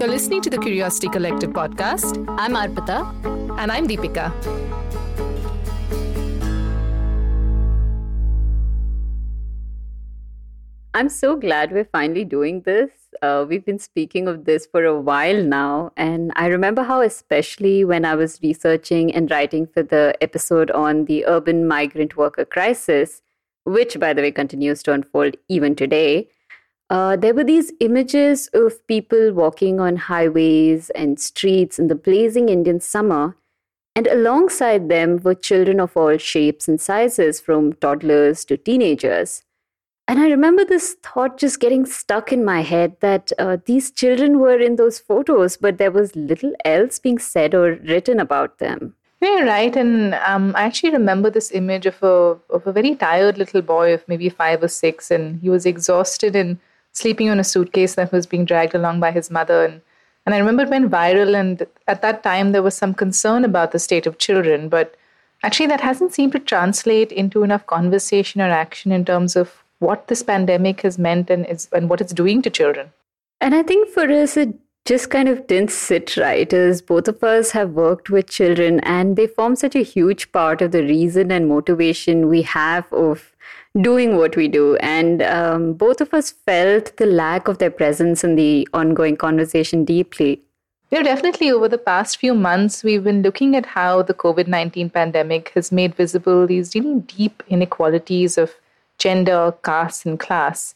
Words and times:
You're 0.00 0.12
listening 0.12 0.42
to 0.42 0.50
the 0.50 0.58
Curiosity 0.58 1.08
Collective 1.08 1.50
podcast. 1.50 2.22
I'm 2.38 2.52
Arpita. 2.52 2.98
And 3.58 3.72
I'm 3.72 3.88
Deepika. 3.88 4.30
I'm 10.92 11.08
so 11.08 11.36
glad 11.36 11.72
we're 11.72 11.86
finally 11.86 12.24
doing 12.24 12.60
this. 12.62 12.90
Uh, 13.24 13.46
we've 13.48 13.64
been 13.64 13.78
speaking 13.78 14.28
of 14.28 14.44
this 14.44 14.66
for 14.66 14.84
a 14.84 15.00
while 15.00 15.42
now. 15.42 15.90
And 15.96 16.30
I 16.36 16.48
remember 16.48 16.82
how, 16.82 17.00
especially 17.00 17.82
when 17.82 18.04
I 18.04 18.14
was 18.14 18.38
researching 18.42 19.14
and 19.14 19.30
writing 19.30 19.66
for 19.66 19.82
the 19.82 20.14
episode 20.20 20.70
on 20.72 21.06
the 21.06 21.24
urban 21.24 21.66
migrant 21.66 22.18
worker 22.18 22.44
crisis, 22.44 23.22
which, 23.64 23.98
by 23.98 24.12
the 24.12 24.20
way, 24.20 24.30
continues 24.30 24.82
to 24.82 24.92
unfold 24.92 25.36
even 25.48 25.74
today, 25.74 26.28
uh, 26.90 27.16
there 27.16 27.32
were 27.32 27.44
these 27.44 27.72
images 27.80 28.50
of 28.52 28.86
people 28.88 29.32
walking 29.32 29.80
on 29.80 29.96
highways 29.96 30.90
and 30.90 31.18
streets 31.18 31.78
in 31.78 31.88
the 31.88 31.94
blazing 31.94 32.50
Indian 32.50 32.78
summer, 32.78 33.38
and 33.96 34.06
alongside 34.06 34.90
them 34.90 35.16
were 35.22 35.34
children 35.34 35.80
of 35.80 35.96
all 35.96 36.18
shapes 36.18 36.68
and 36.68 36.78
sizes, 36.78 37.40
from 37.40 37.72
toddlers 37.72 38.44
to 38.44 38.58
teenagers. 38.58 39.44
And 40.06 40.20
I 40.20 40.28
remember 40.28 40.64
this 40.64 40.96
thought 41.02 41.38
just 41.38 41.60
getting 41.60 41.86
stuck 41.86 42.30
in 42.30 42.44
my 42.44 42.60
head 42.60 42.96
that 43.00 43.32
uh, 43.38 43.56
these 43.64 43.90
children 43.90 44.38
were 44.38 44.58
in 44.58 44.76
those 44.76 44.98
photos, 44.98 45.56
but 45.56 45.78
there 45.78 45.90
was 45.90 46.14
little 46.14 46.52
else 46.64 46.98
being 46.98 47.18
said 47.18 47.54
or 47.54 47.76
written 47.76 48.20
about 48.20 48.58
them. 48.58 48.94
Yeah, 49.22 49.40
right. 49.40 49.74
And 49.74 50.14
um, 50.16 50.52
I 50.54 50.64
actually 50.64 50.90
remember 50.90 51.30
this 51.30 51.50
image 51.52 51.86
of 51.86 52.02
a 52.02 52.36
of 52.50 52.66
a 52.66 52.72
very 52.72 52.94
tired 52.94 53.38
little 53.38 53.62
boy 53.62 53.94
of 53.94 54.06
maybe 54.06 54.28
five 54.28 54.62
or 54.62 54.68
six, 54.68 55.10
and 55.10 55.40
he 55.40 55.48
was 55.48 55.64
exhausted 55.64 56.36
and 56.36 56.58
sleeping 56.92 57.30
on 57.30 57.40
a 57.40 57.44
suitcase 57.44 57.94
that 57.94 58.12
was 58.12 58.26
being 58.26 58.44
dragged 58.44 58.74
along 58.74 59.00
by 59.00 59.10
his 59.10 59.30
mother. 59.30 59.64
And, 59.64 59.80
and 60.26 60.34
I 60.34 60.38
remember 60.38 60.64
it 60.64 60.68
went 60.68 60.90
viral, 60.90 61.34
and 61.34 61.66
at 61.88 62.02
that 62.02 62.22
time 62.22 62.52
there 62.52 62.62
was 62.62 62.74
some 62.74 62.92
concern 62.92 63.46
about 63.46 63.72
the 63.72 63.78
state 63.78 64.06
of 64.06 64.18
children, 64.18 64.68
but 64.68 64.94
actually 65.42 65.68
that 65.68 65.80
hasn't 65.80 66.12
seemed 66.12 66.32
to 66.32 66.38
translate 66.38 67.10
into 67.10 67.42
enough 67.42 67.66
conversation 67.66 68.42
or 68.42 68.50
action 68.50 68.92
in 68.92 69.06
terms 69.06 69.36
of 69.36 69.63
what 69.84 70.08
this 70.08 70.22
pandemic 70.22 70.80
has 70.80 70.98
meant 70.98 71.30
and, 71.30 71.46
is, 71.46 71.68
and 71.72 71.88
what 71.90 72.00
it's 72.00 72.12
doing 72.12 72.42
to 72.42 72.50
children. 72.50 72.92
And 73.40 73.54
I 73.54 73.62
think 73.62 73.88
for 73.88 74.10
us, 74.10 74.36
it 74.36 74.54
just 74.84 75.10
kind 75.10 75.28
of 75.28 75.46
didn't 75.46 75.70
sit 75.70 76.16
right 76.16 76.52
as 76.52 76.82
both 76.82 77.08
of 77.08 77.22
us 77.24 77.52
have 77.52 77.70
worked 77.70 78.10
with 78.10 78.28
children 78.28 78.80
and 78.80 79.16
they 79.16 79.26
form 79.26 79.56
such 79.56 79.74
a 79.74 79.82
huge 79.82 80.30
part 80.32 80.60
of 80.60 80.72
the 80.72 80.82
reason 80.82 81.32
and 81.32 81.48
motivation 81.48 82.28
we 82.28 82.42
have 82.42 82.90
of 82.92 83.32
doing 83.80 84.16
what 84.16 84.36
we 84.36 84.46
do. 84.46 84.76
And 84.76 85.22
um, 85.22 85.72
both 85.72 86.00
of 86.00 86.12
us 86.12 86.30
felt 86.30 86.96
the 86.98 87.06
lack 87.06 87.48
of 87.48 87.58
their 87.58 87.70
presence 87.70 88.24
in 88.24 88.36
the 88.36 88.68
ongoing 88.74 89.16
conversation 89.16 89.84
deeply. 89.84 90.42
Yeah, 90.90 91.02
definitely. 91.02 91.50
Over 91.50 91.68
the 91.68 91.78
past 91.78 92.18
few 92.18 92.34
months, 92.34 92.84
we've 92.84 93.02
been 93.02 93.22
looking 93.22 93.56
at 93.56 93.66
how 93.66 94.02
the 94.02 94.14
COVID 94.14 94.46
19 94.46 94.90
pandemic 94.90 95.50
has 95.54 95.72
made 95.72 95.94
visible 95.94 96.46
these 96.46 96.74
really 96.74 97.00
deep 97.00 97.42
inequalities 97.48 98.38
of 98.38 98.54
gender, 99.04 99.52
caste, 99.68 100.06
and 100.06 100.18
class. 100.18 100.74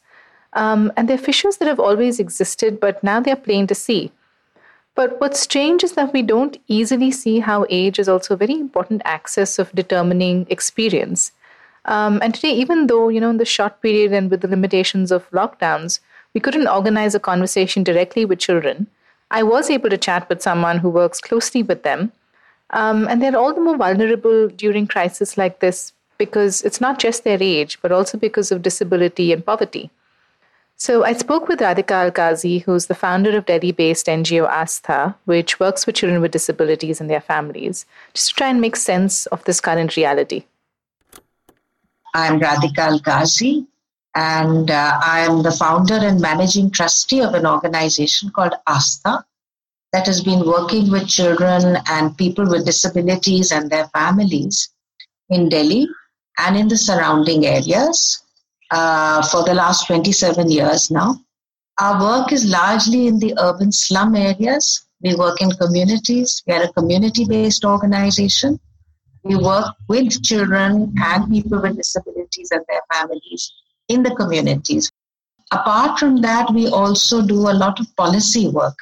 Um, 0.52 0.92
and 0.96 1.08
they're 1.08 1.26
fissures 1.26 1.56
that 1.58 1.68
have 1.68 1.80
always 1.88 2.20
existed, 2.20 2.80
but 2.80 3.02
now 3.02 3.20
they're 3.20 3.44
plain 3.48 3.66
to 3.68 3.74
see. 3.74 4.12
But 4.98 5.20
what's 5.20 5.40
strange 5.48 5.84
is 5.84 5.92
that 5.92 6.12
we 6.12 6.22
don't 6.22 6.60
easily 6.66 7.10
see 7.12 7.38
how 7.48 7.58
age 7.70 7.98
is 8.02 8.08
also 8.08 8.34
a 8.34 8.42
very 8.44 8.54
important 8.54 9.02
axis 9.16 9.58
of 9.58 9.74
determining 9.80 10.46
experience. 10.50 11.32
Um, 11.84 12.18
and 12.22 12.34
today, 12.34 12.52
even 12.62 12.86
though, 12.88 13.08
you 13.08 13.20
know, 13.20 13.30
in 13.30 13.38
the 13.38 13.52
short 13.56 13.80
period 13.80 14.12
and 14.12 14.30
with 14.30 14.40
the 14.42 14.54
limitations 14.56 15.12
of 15.12 15.30
lockdowns, 15.30 16.00
we 16.34 16.40
couldn't 16.40 16.68
organize 16.68 17.14
a 17.14 17.20
conversation 17.20 17.84
directly 17.84 18.24
with 18.24 18.46
children, 18.46 18.86
I 19.30 19.42
was 19.42 19.70
able 19.70 19.90
to 19.90 19.98
chat 20.06 20.28
with 20.28 20.42
someone 20.42 20.78
who 20.78 20.90
works 20.90 21.20
closely 21.20 21.62
with 21.62 21.82
them. 21.82 22.12
Um, 22.70 23.06
and 23.08 23.22
they're 23.22 23.36
all 23.36 23.54
the 23.54 23.66
more 23.68 23.76
vulnerable 23.76 24.48
during 24.48 24.86
crisis 24.86 25.38
like 25.38 25.60
this 25.60 25.92
because 26.18 26.62
it's 26.62 26.80
not 26.80 26.98
just 26.98 27.24
their 27.24 27.38
age, 27.40 27.78
but 27.80 27.92
also 27.92 28.18
because 28.18 28.52
of 28.52 28.62
disability 28.62 29.32
and 29.32 29.46
poverty. 29.46 29.90
So 30.76 31.04
I 31.04 31.12
spoke 31.12 31.48
with 31.48 31.58
Radhika 31.58 32.10
Alkazi, 32.10 32.62
who's 32.62 32.86
the 32.86 32.94
founder 32.94 33.36
of 33.36 33.46
Delhi-based 33.46 34.06
NGO 34.06 34.48
Astha, 34.48 35.14
which 35.24 35.58
works 35.58 35.86
with 35.86 35.96
children 35.96 36.20
with 36.20 36.30
disabilities 36.30 37.00
and 37.00 37.10
their 37.10 37.20
families, 37.20 37.84
just 38.14 38.28
to 38.28 38.34
try 38.34 38.48
and 38.48 38.60
make 38.60 38.76
sense 38.76 39.26
of 39.26 39.42
this 39.44 39.60
current 39.60 39.96
reality. 39.96 40.44
I'm 42.14 42.38
Radhika 42.38 43.00
Alkazi, 43.00 43.66
and 44.14 44.70
uh, 44.70 45.00
I 45.02 45.20
am 45.20 45.42
the 45.42 45.50
founder 45.50 45.94
and 45.96 46.20
managing 46.20 46.70
trustee 46.70 47.22
of 47.22 47.34
an 47.34 47.46
organization 47.46 48.30
called 48.30 48.54
Astha 48.68 49.24
that 49.92 50.06
has 50.06 50.22
been 50.22 50.46
working 50.46 50.90
with 50.90 51.08
children 51.08 51.78
and 51.88 52.16
people 52.16 52.48
with 52.48 52.66
disabilities 52.66 53.50
and 53.50 53.68
their 53.68 53.88
families 53.88 54.68
in 55.28 55.48
Delhi 55.48 55.88
and 56.38 56.56
in 56.56 56.68
the 56.68 56.76
surrounding 56.76 57.46
areas 57.46 58.22
uh, 58.70 59.22
for 59.28 59.44
the 59.44 59.54
last 59.54 59.86
27 59.86 60.50
years 60.50 60.90
now. 60.90 61.16
Our 61.80 62.00
work 62.00 62.32
is 62.32 62.44
largely 62.44 63.06
in 63.06 63.18
the 63.18 63.34
urban 63.38 63.70
slum 63.72 64.14
areas. 64.16 64.86
We 65.00 65.14
work 65.14 65.40
in 65.40 65.50
communities. 65.52 66.42
We 66.46 66.54
are 66.54 66.64
a 66.64 66.72
community 66.72 67.24
based 67.24 67.64
organization 67.64 68.58
we 69.28 69.36
work 69.36 69.74
with 69.88 70.22
children 70.22 70.94
and 71.04 71.30
people 71.30 71.60
with 71.60 71.76
disabilities 71.76 72.50
and 72.50 72.64
their 72.68 72.80
families 72.92 73.52
in 73.88 74.02
the 74.02 74.14
communities. 74.14 74.90
Apart 75.52 75.98
from 75.98 76.20
that, 76.22 76.52
we 76.52 76.68
also 76.68 77.22
do 77.22 77.48
a 77.48 77.58
lot 77.62 77.80
of 77.80 77.94
policy 77.96 78.48
work. 78.48 78.76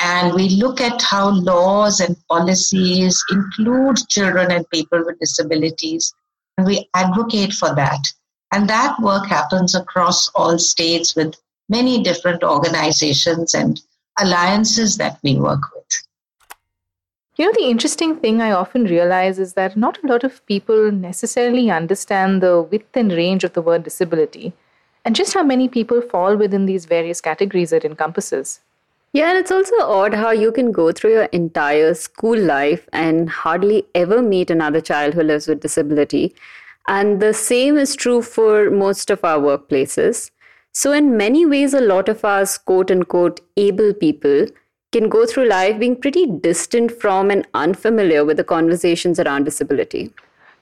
And 0.00 0.34
we 0.34 0.48
look 0.50 0.80
at 0.80 1.02
how 1.02 1.30
laws 1.30 2.00
and 2.00 2.16
policies 2.28 3.22
include 3.30 3.96
children 4.08 4.52
and 4.52 4.68
people 4.70 5.02
with 5.04 5.18
disabilities. 5.18 6.14
And 6.58 6.66
we 6.66 6.90
advocate 6.94 7.54
for 7.54 7.74
that. 7.74 8.04
And 8.52 8.68
that 8.68 9.00
work 9.00 9.26
happens 9.26 9.74
across 9.74 10.28
all 10.34 10.58
states 10.58 11.16
with 11.16 11.34
many 11.70 12.02
different 12.02 12.42
organizations 12.42 13.54
and 13.54 13.80
alliances 14.20 14.96
that 14.98 15.18
we 15.22 15.36
work 15.38 15.60
with. 15.74 15.86
You 17.36 17.46
know, 17.46 17.52
the 17.52 17.70
interesting 17.70 18.16
thing 18.16 18.42
I 18.42 18.50
often 18.50 18.84
realize 18.84 19.38
is 19.38 19.54
that 19.54 19.76
not 19.76 20.02
a 20.02 20.08
lot 20.08 20.24
of 20.24 20.44
people 20.46 20.90
necessarily 20.90 21.70
understand 21.70 22.42
the 22.42 22.60
width 22.62 22.96
and 22.96 23.12
range 23.12 23.44
of 23.44 23.52
the 23.52 23.62
word 23.62 23.84
disability 23.84 24.52
and 25.04 25.14
just 25.14 25.34
how 25.34 25.44
many 25.44 25.68
people 25.68 26.02
fall 26.02 26.36
within 26.36 26.66
these 26.66 26.84
various 26.84 27.20
categories 27.20 27.72
it 27.72 27.84
encompasses. 27.84 28.60
Yeah, 29.12 29.30
and 29.30 29.38
it's 29.38 29.50
also 29.50 29.74
odd 29.80 30.14
how 30.14 30.30
you 30.30 30.52
can 30.52 30.70
go 30.70 30.92
through 30.92 31.12
your 31.12 31.24
entire 31.24 31.94
school 31.94 32.38
life 32.38 32.88
and 32.92 33.28
hardly 33.30 33.86
ever 33.94 34.20
meet 34.22 34.50
another 34.50 34.80
child 34.80 35.14
who 35.14 35.22
lives 35.22 35.48
with 35.48 35.60
disability. 35.60 36.34
And 36.88 37.20
the 37.20 37.32
same 37.32 37.76
is 37.78 37.96
true 37.96 38.22
for 38.22 38.70
most 38.70 39.10
of 39.10 39.24
our 39.24 39.38
workplaces. 39.38 40.30
So, 40.72 40.92
in 40.92 41.16
many 41.16 41.46
ways, 41.46 41.74
a 41.74 41.80
lot 41.80 42.08
of 42.08 42.24
us 42.24 42.58
quote 42.58 42.90
unquote 42.90 43.40
able 43.56 43.94
people 43.94 44.46
can 44.92 45.08
go 45.08 45.26
through 45.26 45.48
life 45.48 45.78
being 45.78 45.96
pretty 45.96 46.26
distant 46.26 46.92
from 46.92 47.30
and 47.30 47.46
unfamiliar 47.54 48.24
with 48.24 48.36
the 48.36 48.44
conversations 48.44 49.18
around 49.18 49.44
disability. 49.44 50.12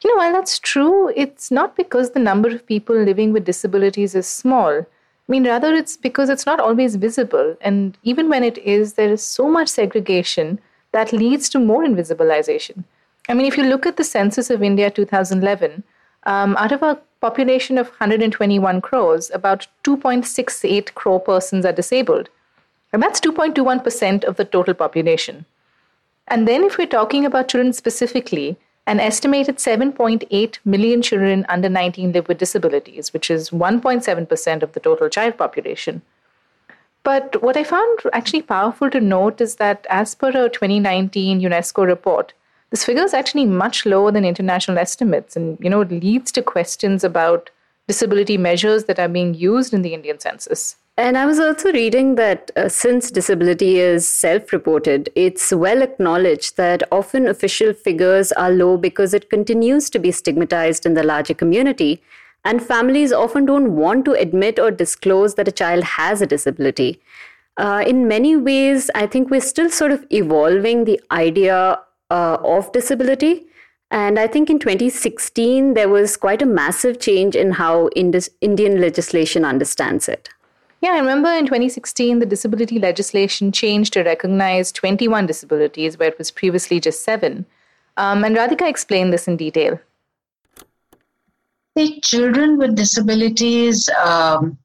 You 0.03 0.11
know, 0.11 0.17
while 0.17 0.33
that's 0.33 0.59
true, 0.59 1.13
it's 1.17 1.51
not 1.51 1.77
because 1.77 2.11
the 2.11 2.21
number 2.21 2.49
of 2.49 2.67
people 2.67 2.97
living 2.97 3.33
with 3.33 3.45
disabilities 3.45 4.15
is 4.15 4.27
small. 4.27 4.87
I 5.29 5.33
mean, 5.33 5.45
rather, 5.45 5.75
it's 5.75 5.97
because 5.97 6.29
it's 6.29 6.47
not 6.47 6.61
always 6.61 6.97
visible. 6.97 7.57
And 7.61 7.99
even 8.05 8.29
when 8.29 8.45
it 8.45 8.59
is, 8.59 8.95
there 8.95 9.11
is 9.11 9.23
so 9.23 9.49
much 9.49 9.69
segregation 9.69 10.61
that 10.93 11.13
leads 11.13 11.49
to 11.49 11.59
more 11.59 11.85
invisibilization. 11.85 12.85
I 13.29 13.35
mean, 13.35 13.47
if 13.47 13.57
you 13.57 13.65
look 13.65 13.87
at 13.87 13.97
the 13.97 14.05
census 14.05 14.51
of 14.51 14.63
India 14.63 14.89
2011, 14.89 15.83
um, 16.27 16.57
out 16.57 16.71
of 16.71 16.83
a 16.83 16.99
population 17.21 17.77
of 17.77 17.89
121 17.89 18.81
crores, 18.81 19.31
about 19.33 19.67
2.68 19.83 20.95
crore 20.95 21.21
persons 21.21 21.65
are 21.65 21.73
disabled. 21.73 22.29
And 22.93 23.03
that's 23.03 23.21
2.21% 23.21 24.25
of 24.25 24.37
the 24.37 24.45
total 24.45 24.75
population. 24.75 25.45
And 26.29 26.47
then, 26.47 26.65
if 26.65 26.79
we're 26.79 26.87
talking 26.87 27.25
about 27.25 27.49
children 27.49 27.73
specifically, 27.73 28.57
an 28.87 29.01
estimated 29.01 29.57
7.8 29.57 30.59
million 30.65 31.03
children 31.03 31.45
under 31.49 31.69
19 31.69 32.13
live 32.13 32.29
with 32.29 32.39
disabilities, 32.39 33.13
which 33.13 33.31
is 33.31 33.51
1.7% 33.51 34.63
of 34.63 34.73
the 34.73 34.81
total 34.81 35.09
child 35.09 35.37
population. 35.37 36.03
But 37.03 37.43
what 37.43 37.57
I 37.57 37.65
found 37.65 38.01
actually 38.13 38.43
powerful 38.43 38.91
to 38.91 39.01
note 39.01 39.41
is 39.41 39.57
that, 39.57 39.87
as 39.91 40.15
per 40.15 40.29
a 40.29 40.49
2019 40.49 41.41
UNESCO 41.41 41.87
report, 41.87 42.33
this 42.71 42.85
figure 42.85 43.05
is 43.05 43.15
actually 43.15 43.47
much 43.47 43.87
lower 43.87 44.11
than 44.11 44.25
international 44.25 44.79
estimates, 44.79 45.37
and 45.37 45.57
you 45.61 45.71
know 45.71 45.83
it 45.83 45.91
leads 45.91 46.33
to 46.33 46.43
questions 46.43 47.05
about 47.05 47.51
disability 47.87 48.37
measures 48.37 48.85
that 48.85 48.99
are 48.99 49.09
being 49.09 49.35
used 49.35 49.73
in 49.73 49.83
the 49.83 49.95
Indian 49.95 50.19
census. 50.19 50.77
And 50.99 51.19
I 51.19 51.27
was 51.27 51.39
also 51.39 51.73
reading 51.73 52.15
that 52.15 52.51
uh, 52.57 52.71
since 52.71 53.11
disability 53.11 53.79
is 53.79 54.09
self 54.09 54.51
reported, 54.51 55.11
it's 55.15 55.53
well 55.53 55.83
acknowledged 55.83 56.57
that 56.57 56.83
often 56.91 57.29
official 57.29 57.75
figures 57.75 58.33
are 58.33 58.51
low 58.51 58.79
because 58.79 59.13
it 59.13 59.29
continues 59.29 59.91
to 59.91 59.99
be 59.99 60.11
stigmatized 60.11 60.87
in 60.87 60.95
the 60.95 61.03
larger 61.03 61.35
community. 61.35 62.03
And 62.47 62.63
families 62.63 63.13
often 63.13 63.45
don't 63.45 63.77
want 63.77 64.07
to 64.07 64.13
admit 64.13 64.59
or 64.59 64.71
disclose 64.71 65.35
that 65.35 65.49
a 65.49 65.53
child 65.53 65.85
has 65.85 66.23
a 66.23 66.27
disability. 66.27 67.01
Uh, 67.59 67.85
in 67.87 68.09
many 68.09 68.37
ways, 68.37 68.91
I 68.95 69.07
think 69.07 69.31
we're 69.31 69.41
still 69.43 69.69
sort 69.69 69.93
of 69.93 70.07
evolving 70.11 70.85
the 70.85 70.99
idea 71.11 71.79
uh, 72.11 72.39
of 72.43 72.73
disability. 72.73 73.47
And 73.91 74.19
I 74.19 74.27
think 74.27 74.49
in 74.49 74.59
2016, 74.59 75.75
there 75.75 75.89
was 75.89 76.17
quite 76.17 76.41
a 76.41 76.47
massive 76.47 77.01
change 77.01 77.37
in 77.37 77.53
how 77.53 77.91
Indus- 77.95 78.31
Indian 78.41 78.81
legislation 78.81 79.45
understands 79.45 80.09
it. 80.09 80.29
Yeah, 80.83 80.91
I 80.91 80.99
remember 80.99 81.31
in 81.31 81.47
2016, 81.47 82.19
the 82.19 82.27
disability 82.27 82.79
legislation 82.79 83.51
changed 83.51 83.95
to 83.95 84.03
recognize 84.03 84.71
21 84.73 85.27
disabilities 85.27 85.99
where 85.99 86.09
it 86.09 86.19
was 86.19 86.31
previously 86.31 86.81
just 86.81 87.03
seven. 87.03 87.47
Um, 87.97 88.25
and 88.25 88.37
Radhika 88.37 88.69
explained 88.69 89.13
this 89.13 89.27
in 89.27 89.37
detail. 89.37 89.81
The 91.77 91.99
children 92.01 92.59
with 92.59 92.77
disabilities 92.77 93.89
um, 94.05 94.59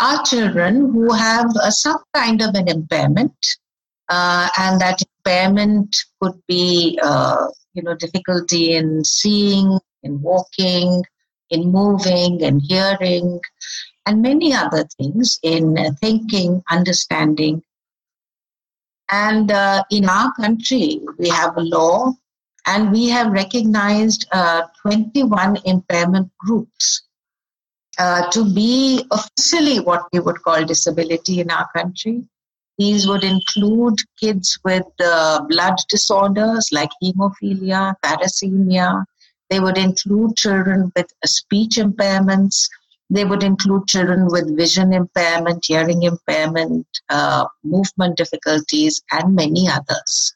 are 0.00 0.22
children 0.24 0.92
who 0.92 1.12
have 1.12 1.46
uh, 1.56 1.70
some 1.70 1.98
kind 2.14 2.42
of 2.42 2.54
an 2.54 2.68
impairment, 2.68 3.34
uh, 4.08 4.48
and 4.58 4.80
that 4.80 5.00
impairment 5.18 5.96
could 6.20 6.40
be, 6.48 6.98
uh, 7.02 7.46
you 7.74 7.82
know, 7.82 7.94
difficulty 7.94 8.74
in 8.74 9.04
seeing, 9.04 9.78
in 10.02 10.20
walking, 10.20 11.02
in 11.50 11.70
moving, 11.70 12.40
in 12.40 12.58
hearing, 12.60 13.40
and 14.06 14.22
many 14.22 14.52
other 14.52 14.84
things 14.98 15.38
in 15.42 15.78
uh, 15.78 15.90
thinking, 16.00 16.62
understanding. 16.70 17.62
And 19.10 19.50
uh, 19.50 19.84
in 19.90 20.08
our 20.08 20.32
country, 20.34 21.00
we 21.18 21.28
have 21.28 21.56
a 21.56 21.62
law 21.62 22.12
and 22.66 22.92
we 22.92 23.08
have 23.08 23.32
recognized 23.32 24.26
uh, 24.32 24.62
21 24.82 25.58
impairment 25.64 26.30
groups 26.38 27.02
uh, 27.98 28.30
to 28.30 28.44
be 28.54 29.04
officially 29.10 29.80
what 29.80 30.06
we 30.12 30.20
would 30.20 30.42
call 30.42 30.64
disability 30.64 31.40
in 31.40 31.50
our 31.50 31.68
country. 31.74 32.22
These 32.78 33.06
would 33.06 33.22
include 33.22 33.98
kids 34.18 34.58
with 34.64 34.86
uh, 35.04 35.42
blood 35.42 35.74
disorders 35.90 36.70
like 36.72 36.90
hemophilia, 37.02 37.94
thalassemia. 38.02 39.04
They 39.50 39.60
would 39.60 39.76
include 39.76 40.36
children 40.36 40.90
with 40.96 41.06
speech 41.26 41.76
impairments, 41.76 42.68
they 43.12 43.24
would 43.24 43.42
include 43.42 43.86
children 43.86 44.26
with 44.26 44.56
vision 44.56 44.92
impairment, 44.92 45.64
hearing 45.66 46.02
impairment, 46.02 46.86
uh, 47.10 47.44
movement 47.62 48.16
difficulties, 48.16 49.02
and 49.12 49.34
many 49.34 49.68
others. 49.68 50.34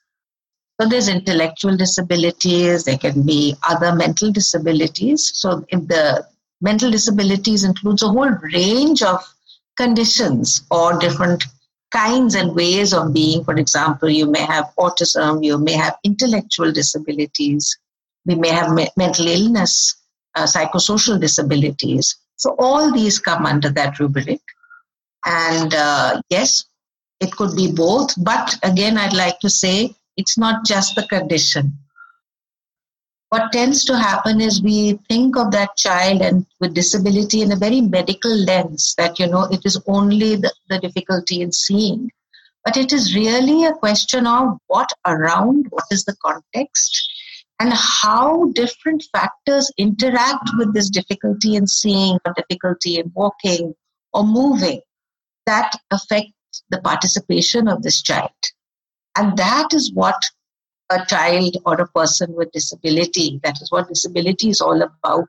So 0.79 0.87
there's 0.87 1.09
intellectual 1.09 1.77
disabilities, 1.77 2.85
there 2.85 2.99
can 2.99 3.23
be 3.23 3.57
other 3.67 3.95
mental 3.95 4.31
disabilities. 4.31 5.31
So 5.35 5.65
if 5.69 5.89
the 5.89 6.27
mental 6.61 6.91
disabilities 6.91 7.65
includes 7.65 8.03
a 8.03 8.09
whole 8.09 8.35
range 8.53 9.03
of 9.03 9.25
conditions 9.79 10.63
or 10.71 10.99
different 10.99 11.45
kinds 11.93 12.35
and 12.35 12.55
ways 12.55 12.93
of 12.93 13.15
being. 13.15 13.45
For 13.45 13.55
example, 13.55 14.11
you 14.11 14.27
may 14.27 14.45
have 14.45 14.67
autism, 14.79 15.45
you 15.45 15.57
may 15.59 15.73
have 15.73 15.97
intellectual 16.05 16.73
disabilities, 16.73 17.79
we 18.27 18.35
may 18.35 18.49
have 18.51 18.73
me- 18.73 18.91
mental 18.97 19.27
illness, 19.27 19.97
uh, 20.35 20.45
psychosocial 20.45 21.21
disabilities. 21.21 22.17
So 22.37 22.55
all 22.59 22.93
these 22.93 23.19
come 23.19 23.47
under 23.47 23.71
that 23.71 23.99
rubric. 23.99 24.41
And 25.25 25.75
uh, 25.75 26.21
yes, 26.31 26.65
it 27.21 27.33
could 27.33 27.57
be 27.57 27.73
both. 27.73 28.13
But 28.23 28.57
again, 28.63 28.99
I'd 28.99 29.13
like 29.13 29.41
to 29.41 29.51
say 29.51 29.95
it's 30.17 30.39
not 30.39 30.65
just 30.65 30.95
the 30.95 31.07
condition. 31.07 31.79
What 33.31 33.51
tends 33.53 33.85
to 33.87 33.99
happen 33.99 34.41
is 34.41 34.63
we 34.63 35.01
think 35.09 35.37
of 35.37 35.51
that 35.51 35.77
child 35.77 36.23
and 36.23 36.47
with 36.61 36.75
disability 36.75 37.43
in 37.43 37.51
a 37.51 37.57
very 37.57 37.81
medical 37.81 38.31
lens 38.31 38.95
that, 38.99 39.19
you 39.19 39.27
know, 39.27 39.49
it 39.51 39.63
is 39.65 39.83
only 39.89 40.37
the, 40.37 40.53
the 40.69 40.79
difficulty 40.79 41.41
in 41.41 41.51
seeing. 41.51 42.11
But 42.65 42.77
it 42.77 42.93
is 42.93 43.17
really 43.17 43.65
a 43.65 43.75
question 43.75 44.27
of 44.27 44.59
what 44.69 44.91
around, 45.07 45.67
what 45.71 45.85
is 45.91 46.05
the 46.05 46.17
context, 46.25 47.11
and 47.59 47.73
how 47.73 48.51
different 48.53 49.03
factors 49.13 49.71
interact 49.79 50.51
with 50.59 50.75
this 50.75 50.91
difficulty 50.91 51.57
in 51.57 51.67
seeing 51.67 52.19
or 52.25 52.35
difficulty 52.35 52.99
in 52.99 53.11
walking 53.15 53.75
or 54.13 54.25
moving 54.25 54.81
that 55.47 55.73
affect 55.91 56.29
the 56.71 56.81
participation 56.81 57.69
of 57.69 57.83
this 57.83 58.03
child. 58.03 58.31
And 59.17 59.37
that 59.39 59.73
is 59.73 59.93
what 59.93 60.21
a 60.91 61.05
child 61.07 61.57
or 61.65 61.75
a 61.75 61.89
person 61.89 62.35
with 62.35 62.53
disability, 62.53 63.41
that 63.43 63.61
is 63.61 63.71
what 63.71 63.89
disability 63.89 64.51
is 64.51 64.61
all 64.61 64.83
about. 64.83 65.25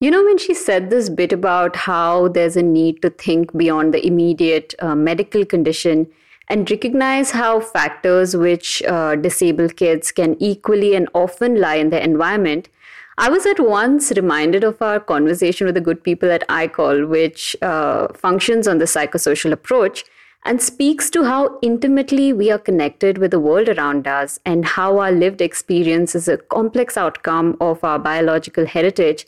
You 0.00 0.10
know, 0.10 0.24
when 0.24 0.38
she 0.38 0.54
said 0.54 0.90
this 0.90 1.10
bit 1.10 1.32
about 1.32 1.76
how 1.76 2.28
there's 2.28 2.56
a 2.56 2.62
need 2.62 3.02
to 3.02 3.10
think 3.10 3.56
beyond 3.56 3.92
the 3.92 4.04
immediate 4.04 4.74
uh, 4.78 4.94
medical 4.94 5.44
condition, 5.44 6.10
and 6.50 6.68
recognize 6.68 7.30
how 7.30 7.60
factors 7.60 8.36
which 8.36 8.82
uh, 8.82 9.14
disable 9.14 9.68
kids 9.68 10.10
can 10.10 10.36
equally 10.40 10.94
and 10.96 11.08
often 11.14 11.60
lie 11.60 11.76
in 11.76 11.90
their 11.90 12.02
environment, 12.02 12.68
I 13.16 13.30
was 13.30 13.46
at 13.46 13.60
once 13.60 14.10
reminded 14.16 14.64
of 14.64 14.82
our 14.82 14.98
conversation 14.98 15.66
with 15.66 15.76
the 15.76 15.80
good 15.80 16.02
people 16.02 16.30
at 16.30 16.46
iCall, 16.48 17.08
which 17.08 17.54
uh, 17.62 18.08
functions 18.14 18.66
on 18.66 18.78
the 18.78 18.86
psychosocial 18.86 19.52
approach 19.52 20.04
and 20.44 20.60
speaks 20.60 21.08
to 21.10 21.24
how 21.24 21.58
intimately 21.62 22.32
we 22.32 22.50
are 22.50 22.58
connected 22.58 23.18
with 23.18 23.30
the 23.30 23.38
world 23.38 23.68
around 23.68 24.08
us 24.08 24.40
and 24.44 24.64
how 24.64 24.98
our 24.98 25.12
lived 25.12 25.40
experience 25.40 26.14
is 26.14 26.28
a 26.28 26.38
complex 26.38 26.96
outcome 26.96 27.56
of 27.60 27.84
our 27.84 27.98
biological 27.98 28.66
heritage 28.66 29.26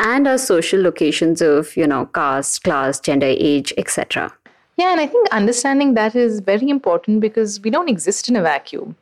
and 0.00 0.26
our 0.26 0.38
social 0.38 0.82
locations 0.82 1.40
of, 1.40 1.76
you 1.76 1.86
know, 1.86 2.06
caste, 2.06 2.64
class, 2.64 2.98
gender, 2.98 3.26
age, 3.28 3.72
etc. 3.76 4.32
Yeah, 4.76 4.90
and 4.90 5.00
I 5.00 5.06
think 5.06 5.28
understanding 5.30 5.94
that 5.94 6.16
is 6.16 6.40
very 6.40 6.68
important 6.68 7.20
because 7.20 7.60
we 7.60 7.70
don't 7.70 7.88
exist 7.88 8.28
in 8.28 8.36
a 8.36 8.42
vacuum. 8.42 8.96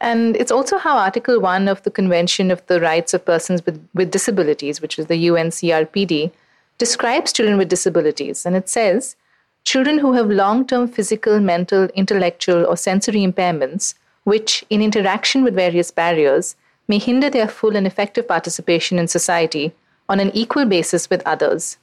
And 0.00 0.34
it's 0.36 0.50
also 0.50 0.78
how 0.78 0.96
Article 0.96 1.40
1 1.40 1.68
of 1.68 1.82
the 1.82 1.90
Convention 1.90 2.50
of 2.50 2.66
the 2.66 2.80
Rights 2.80 3.12
of 3.12 3.24
Persons 3.24 3.64
with, 3.66 3.86
with 3.92 4.10
Disabilities, 4.10 4.80
which 4.80 4.98
is 4.98 5.06
the 5.06 5.26
UNCRPD, 5.28 6.32
describes 6.78 7.34
children 7.34 7.58
with 7.58 7.68
disabilities. 7.68 8.46
And 8.46 8.56
it 8.56 8.68
says 8.68 9.16
children 9.64 9.98
who 9.98 10.14
have 10.14 10.30
long 10.30 10.66
term 10.66 10.88
physical, 10.88 11.38
mental, 11.38 11.84
intellectual, 11.94 12.64
or 12.64 12.76
sensory 12.76 13.20
impairments, 13.20 13.94
which, 14.24 14.64
in 14.70 14.80
interaction 14.80 15.44
with 15.44 15.54
various 15.54 15.90
barriers, 15.90 16.56
may 16.88 16.98
hinder 16.98 17.28
their 17.28 17.46
full 17.46 17.76
and 17.76 17.86
effective 17.86 18.26
participation 18.26 18.98
in 18.98 19.06
society 19.06 19.72
on 20.08 20.18
an 20.18 20.30
equal 20.34 20.64
basis 20.64 21.10
with 21.10 21.22
others. 21.26 21.76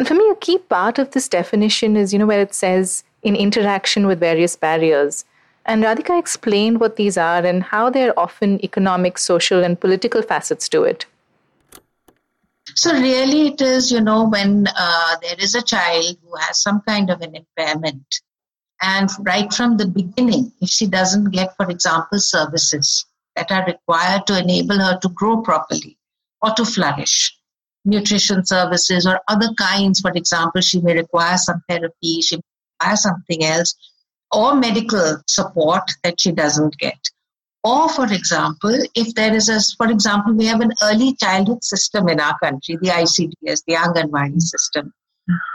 And 0.00 0.08
for 0.08 0.14
me, 0.14 0.30
a 0.30 0.34
key 0.36 0.56
part 0.56 0.98
of 0.98 1.10
this 1.10 1.28
definition 1.28 1.94
is, 1.94 2.10
you 2.10 2.18
know, 2.18 2.24
where 2.24 2.40
it 2.40 2.54
says 2.54 3.04
in 3.22 3.36
interaction 3.36 4.06
with 4.06 4.18
various 4.18 4.56
barriers. 4.56 5.26
And 5.66 5.84
Radhika 5.84 6.18
explained 6.18 6.80
what 6.80 6.96
these 6.96 7.18
are 7.18 7.44
and 7.44 7.62
how 7.62 7.90
they're 7.90 8.18
often 8.18 8.64
economic, 8.64 9.18
social, 9.18 9.62
and 9.62 9.78
political 9.78 10.22
facets 10.22 10.70
to 10.70 10.84
it. 10.84 11.04
So, 12.76 12.94
really, 12.94 13.48
it 13.48 13.60
is, 13.60 13.92
you 13.92 14.00
know, 14.00 14.26
when 14.26 14.68
uh, 14.74 15.16
there 15.20 15.36
is 15.38 15.54
a 15.54 15.60
child 15.60 16.16
who 16.24 16.34
has 16.34 16.62
some 16.62 16.80
kind 16.88 17.10
of 17.10 17.20
an 17.20 17.36
impairment, 17.36 18.22
and 18.80 19.10
right 19.20 19.52
from 19.52 19.76
the 19.76 19.86
beginning, 19.86 20.50
if 20.62 20.70
she 20.70 20.86
doesn't 20.86 21.30
get, 21.30 21.54
for 21.58 21.68
example, 21.68 22.20
services 22.20 23.04
that 23.36 23.52
are 23.52 23.66
required 23.66 24.26
to 24.28 24.38
enable 24.38 24.78
her 24.78 24.98
to 25.02 25.10
grow 25.10 25.42
properly 25.42 25.98
or 26.40 26.52
to 26.54 26.64
flourish, 26.64 27.36
nutrition 27.84 28.44
services 28.44 29.06
or 29.06 29.20
other 29.28 29.52
kinds. 29.58 30.00
For 30.00 30.12
example, 30.12 30.60
she 30.60 30.80
may 30.80 30.94
require 30.94 31.36
some 31.36 31.62
therapy, 31.68 32.20
she 32.22 32.36
may 32.36 32.42
require 32.78 32.96
something 32.96 33.44
else, 33.44 33.74
or 34.32 34.54
medical 34.54 35.18
support 35.26 35.90
that 36.04 36.20
she 36.20 36.32
doesn't 36.32 36.76
get. 36.78 36.98
Or, 37.62 37.90
for 37.90 38.10
example, 38.10 38.78
if 38.94 39.14
there 39.14 39.34
is 39.34 39.48
a, 39.50 39.60
for 39.76 39.90
example, 39.90 40.32
we 40.32 40.46
have 40.46 40.62
an 40.62 40.72
early 40.82 41.14
childhood 41.16 41.62
system 41.62 42.08
in 42.08 42.18
our 42.18 42.38
country, 42.38 42.78
the 42.80 42.88
ICDS, 42.88 43.64
the 43.66 43.74
Anganwadi 43.74 44.40
system. 44.40 44.92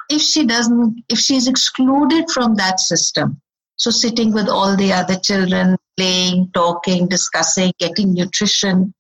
If 0.10 0.22
she 0.22 0.46
doesn't, 0.46 1.04
if 1.10 1.18
she's 1.18 1.48
excluded 1.48 2.30
from 2.30 2.56
that 2.56 2.80
system, 2.80 3.42
so 3.78 3.90
sitting 3.90 4.32
with 4.34 4.48
all 4.48 4.78
the 4.78 4.94
other 4.94 5.18
children, 5.18 5.78
playing, 5.98 6.52
talking, 6.54 7.08
discussing, 7.08 7.74
getting 7.80 8.14
nutrition, 8.14 8.94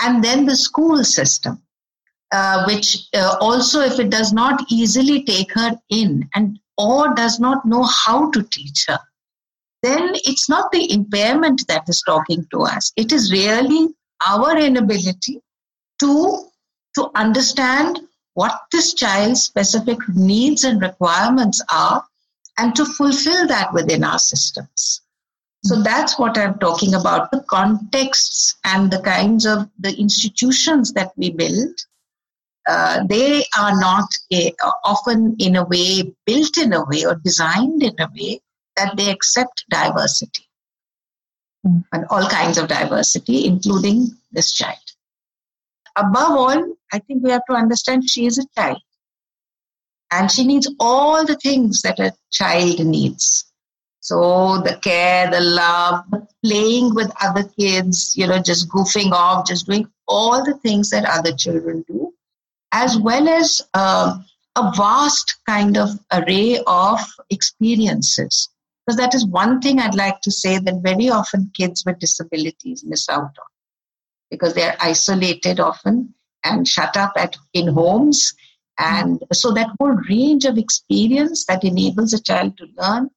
and 0.00 0.22
then 0.22 0.46
the 0.46 0.56
school 0.56 1.02
system 1.04 1.60
uh, 2.32 2.64
which 2.66 3.08
uh, 3.14 3.36
also 3.40 3.80
if 3.80 3.98
it 3.98 4.10
does 4.10 4.32
not 4.32 4.64
easily 4.70 5.24
take 5.24 5.52
her 5.54 5.72
in 5.90 6.28
and 6.34 6.58
or 6.76 7.14
does 7.14 7.40
not 7.40 7.64
know 7.64 7.82
how 7.82 8.30
to 8.30 8.42
teach 8.42 8.86
her 8.86 8.98
then 9.82 10.12
it's 10.26 10.48
not 10.48 10.70
the 10.72 10.92
impairment 10.92 11.66
that 11.68 11.88
is 11.88 12.02
talking 12.02 12.46
to 12.50 12.62
us 12.62 12.92
it 12.96 13.12
is 13.12 13.32
really 13.32 13.88
our 14.26 14.58
inability 14.58 15.40
to 15.98 16.44
to 16.94 17.10
understand 17.14 18.00
what 18.34 18.60
this 18.70 18.94
child's 18.94 19.42
specific 19.42 19.98
needs 20.14 20.64
and 20.64 20.80
requirements 20.80 21.60
are 21.72 22.04
and 22.58 22.74
to 22.76 22.84
fulfill 22.84 23.46
that 23.48 23.72
within 23.72 24.04
our 24.04 24.18
systems. 24.18 25.00
So 25.64 25.82
that's 25.82 26.18
what 26.18 26.38
I'm 26.38 26.58
talking 26.58 26.94
about 26.94 27.30
the 27.30 27.40
contexts 27.48 28.56
and 28.64 28.90
the 28.90 29.00
kinds 29.00 29.44
of 29.44 29.68
the 29.80 29.92
institutions 29.98 30.92
that 30.92 31.12
we 31.16 31.30
build. 31.30 31.74
Uh, 32.68 33.04
they 33.06 33.42
are 33.58 33.80
not 33.80 34.08
a, 34.32 34.52
often 34.84 35.34
in 35.38 35.56
a 35.56 35.64
way 35.64 36.02
built 36.26 36.58
in 36.58 36.72
a 36.74 36.84
way 36.84 37.04
or 37.06 37.14
designed 37.24 37.82
in 37.82 37.94
a 37.98 38.08
way 38.14 38.40
that 38.76 38.94
they 38.96 39.10
accept 39.10 39.64
diversity 39.70 40.46
mm. 41.66 41.82
and 41.92 42.04
all 42.10 42.28
kinds 42.28 42.58
of 42.58 42.68
diversity, 42.68 43.46
including 43.46 44.08
this 44.32 44.52
child. 44.52 44.76
Above 45.96 46.32
all, 46.32 46.74
I 46.92 46.98
think 46.98 47.24
we 47.24 47.30
have 47.30 47.46
to 47.48 47.56
understand 47.56 48.08
she 48.08 48.26
is 48.26 48.38
a 48.38 48.46
child 48.54 48.82
and 50.12 50.30
she 50.30 50.46
needs 50.46 50.70
all 50.78 51.24
the 51.24 51.36
things 51.36 51.82
that 51.82 51.98
a 51.98 52.12
child 52.30 52.78
needs 52.80 53.48
so 54.08 54.62
the 54.62 54.78
care, 54.82 55.30
the 55.30 55.40
love, 55.40 56.02
playing 56.42 56.94
with 56.94 57.12
other 57.22 57.44
kids, 57.44 58.14
you 58.16 58.26
know, 58.26 58.40
just 58.40 58.68
goofing 58.70 59.12
off, 59.12 59.46
just 59.46 59.66
doing 59.66 59.86
all 60.06 60.42
the 60.42 60.54
things 60.58 60.88
that 60.90 61.04
other 61.04 61.32
children 61.32 61.84
do, 61.86 62.14
as 62.72 62.98
well 62.98 63.28
as 63.28 63.60
uh, 63.74 64.18
a 64.56 64.72
vast 64.76 65.36
kind 65.46 65.76
of 65.76 65.90
array 66.12 66.60
of 66.66 67.00
experiences. 67.30 68.48
Because 68.86 68.98
that 68.98 69.14
is 69.14 69.26
one 69.26 69.60
thing 69.60 69.78
I'd 69.78 69.94
like 69.94 70.20
to 70.22 70.30
say 70.30 70.58
that 70.58 70.82
very 70.82 71.10
often 71.10 71.50
kids 71.54 71.84
with 71.84 71.98
disabilities 71.98 72.84
miss 72.84 73.08
out 73.08 73.22
on 73.22 73.48
because 74.30 74.54
they're 74.54 74.76
isolated 74.80 75.60
often 75.60 76.14
and 76.44 76.66
shut 76.66 76.96
up 76.96 77.12
at 77.16 77.36
in 77.52 77.68
homes 77.68 78.34
and 78.78 79.22
so 79.32 79.50
that 79.52 79.70
whole 79.78 79.96
range 80.08 80.44
of 80.44 80.56
experience 80.56 81.44
that 81.46 81.64
enables 81.64 82.12
a 82.12 82.22
child 82.22 82.56
to 82.58 82.66
learn 82.78 83.10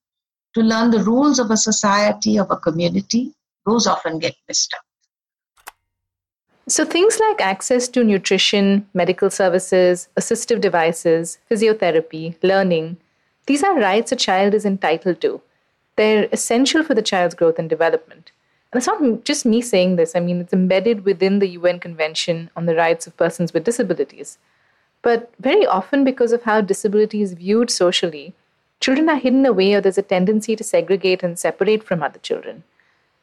to 0.53 0.61
learn 0.61 0.91
the 0.91 1.03
rules 1.03 1.39
of 1.39 1.49
a 1.49 1.55
society, 1.55 2.37
of 2.37 2.51
a 2.51 2.57
community, 2.57 3.31
those 3.65 3.87
often 3.87 4.19
get 4.19 4.35
missed 4.49 4.73
out. 4.75 4.83
So, 6.67 6.85
things 6.85 7.19
like 7.19 7.41
access 7.41 7.87
to 7.89 8.03
nutrition, 8.03 8.87
medical 8.93 9.29
services, 9.29 10.09
assistive 10.15 10.61
devices, 10.61 11.39
physiotherapy, 11.49 12.35
learning, 12.43 12.97
these 13.47 13.63
are 13.63 13.75
rights 13.75 14.11
a 14.11 14.15
child 14.15 14.53
is 14.53 14.65
entitled 14.65 15.19
to. 15.21 15.41
They're 15.95 16.29
essential 16.31 16.83
for 16.83 16.93
the 16.93 17.01
child's 17.01 17.35
growth 17.35 17.57
and 17.57 17.69
development. 17.69 18.31
And 18.71 18.77
it's 18.77 18.87
not 18.87 19.25
just 19.25 19.45
me 19.45 19.61
saying 19.61 19.95
this, 19.95 20.15
I 20.15 20.19
mean, 20.19 20.39
it's 20.39 20.53
embedded 20.53 21.03
within 21.03 21.39
the 21.39 21.49
UN 21.49 21.79
Convention 21.79 22.49
on 22.55 22.67
the 22.67 22.75
Rights 22.75 23.07
of 23.07 23.17
Persons 23.17 23.53
with 23.53 23.65
Disabilities. 23.65 24.37
But 25.01 25.33
very 25.39 25.65
often, 25.65 26.03
because 26.03 26.31
of 26.31 26.43
how 26.43 26.61
disability 26.61 27.21
is 27.21 27.33
viewed 27.33 27.71
socially, 27.71 28.33
children 28.79 29.09
are 29.09 29.17
hidden 29.17 29.45
away 29.45 29.73
or 29.73 29.81
there's 29.81 29.97
a 29.97 30.03
tendency 30.03 30.55
to 30.55 30.63
segregate 30.63 31.23
and 31.23 31.37
separate 31.37 31.83
from 31.83 32.03
other 32.03 32.19
children. 32.19 32.63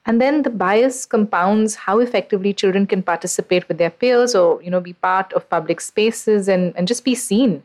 And 0.08 0.22
then 0.22 0.40
the 0.42 0.50
bias 0.50 1.04
compounds 1.04 1.74
how 1.74 1.98
effectively 1.98 2.54
children 2.54 2.86
can 2.86 3.02
participate 3.02 3.68
with 3.68 3.76
their 3.76 3.90
peers 3.90 4.34
or, 4.34 4.62
you 4.62 4.70
know, 4.70 4.80
be 4.80 4.94
part 4.94 5.34
of 5.34 5.48
public 5.50 5.82
spaces 5.82 6.48
and, 6.48 6.74
and 6.76 6.88
just 6.88 7.04
be 7.04 7.14
seen. 7.14 7.62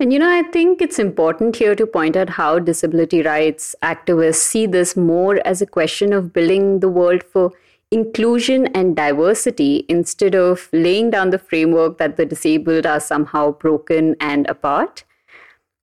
And 0.00 0.10
you 0.10 0.18
know, 0.18 0.28
I 0.28 0.42
think 0.42 0.80
it's 0.80 0.98
important 0.98 1.56
here 1.56 1.74
to 1.74 1.86
point 1.86 2.16
out 2.16 2.30
how 2.30 2.58
disability 2.58 3.22
rights 3.22 3.74
activists 3.82 4.36
see 4.36 4.66
this 4.66 4.96
more 4.96 5.40
as 5.46 5.60
a 5.60 5.66
question 5.66 6.14
of 6.14 6.32
building 6.32 6.80
the 6.80 6.88
world 6.88 7.22
for 7.22 7.52
inclusion 7.90 8.66
and 8.68 8.96
diversity 8.96 9.84
instead 9.88 10.34
of 10.34 10.70
laying 10.72 11.10
down 11.10 11.28
the 11.28 11.38
framework 11.38 11.98
that 11.98 12.16
the 12.16 12.24
disabled 12.24 12.86
are 12.86 13.00
somehow 13.00 13.52
broken 13.52 14.16
and 14.18 14.46
apart. 14.48 15.04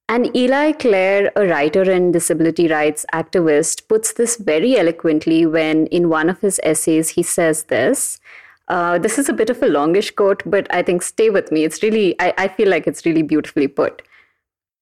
And 0.10 0.36
Eli 0.36 0.74
Clare, 0.74 1.32
a 1.36 1.48
writer 1.48 1.90
and 1.90 2.12
disability 2.12 2.68
rights 2.68 3.06
activist, 3.14 3.88
puts 3.88 4.14
this 4.14 4.36
very 4.36 4.78
eloquently 4.78 5.46
when, 5.46 5.88
in 5.88 6.10
one 6.10 6.30
of 6.30 6.42
his 6.42 6.60
essays, 6.62 7.10
he 7.10 7.24
says 7.24 7.64
this. 7.64 8.20
Uh, 8.68 8.98
this 8.98 9.18
is 9.18 9.30
a 9.30 9.34
bit 9.34 9.50
of 9.50 9.62
a 9.64 9.68
longish 9.68 10.12
quote, 10.12 10.44
but 10.46 10.68
I 10.74 10.84
think 10.84 11.02
stay 11.02 11.30
with 11.30 11.52
me. 11.52 11.64
It's 11.64 11.82
really, 11.82 12.20
I, 12.20 12.34
I 12.38 12.48
feel 12.50 12.70
like 12.70 12.86
it's 12.86 13.06
really 13.06 13.22
beautifully 13.22 13.68
put. 13.68 14.02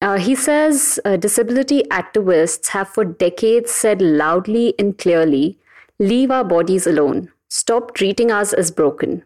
Uh, 0.00 0.18
he 0.18 0.34
says 0.34 0.98
uh, 1.04 1.16
disability 1.16 1.84
activists 1.90 2.68
have 2.68 2.88
for 2.88 3.04
decades 3.04 3.70
said 3.70 4.02
loudly 4.02 4.74
and 4.76 4.98
clearly 4.98 5.58
leave 6.00 6.32
our 6.32 6.42
bodies 6.42 6.86
alone, 6.88 7.30
stop 7.48 7.94
treating 7.94 8.32
us 8.32 8.52
as 8.52 8.72
broken. 8.72 9.22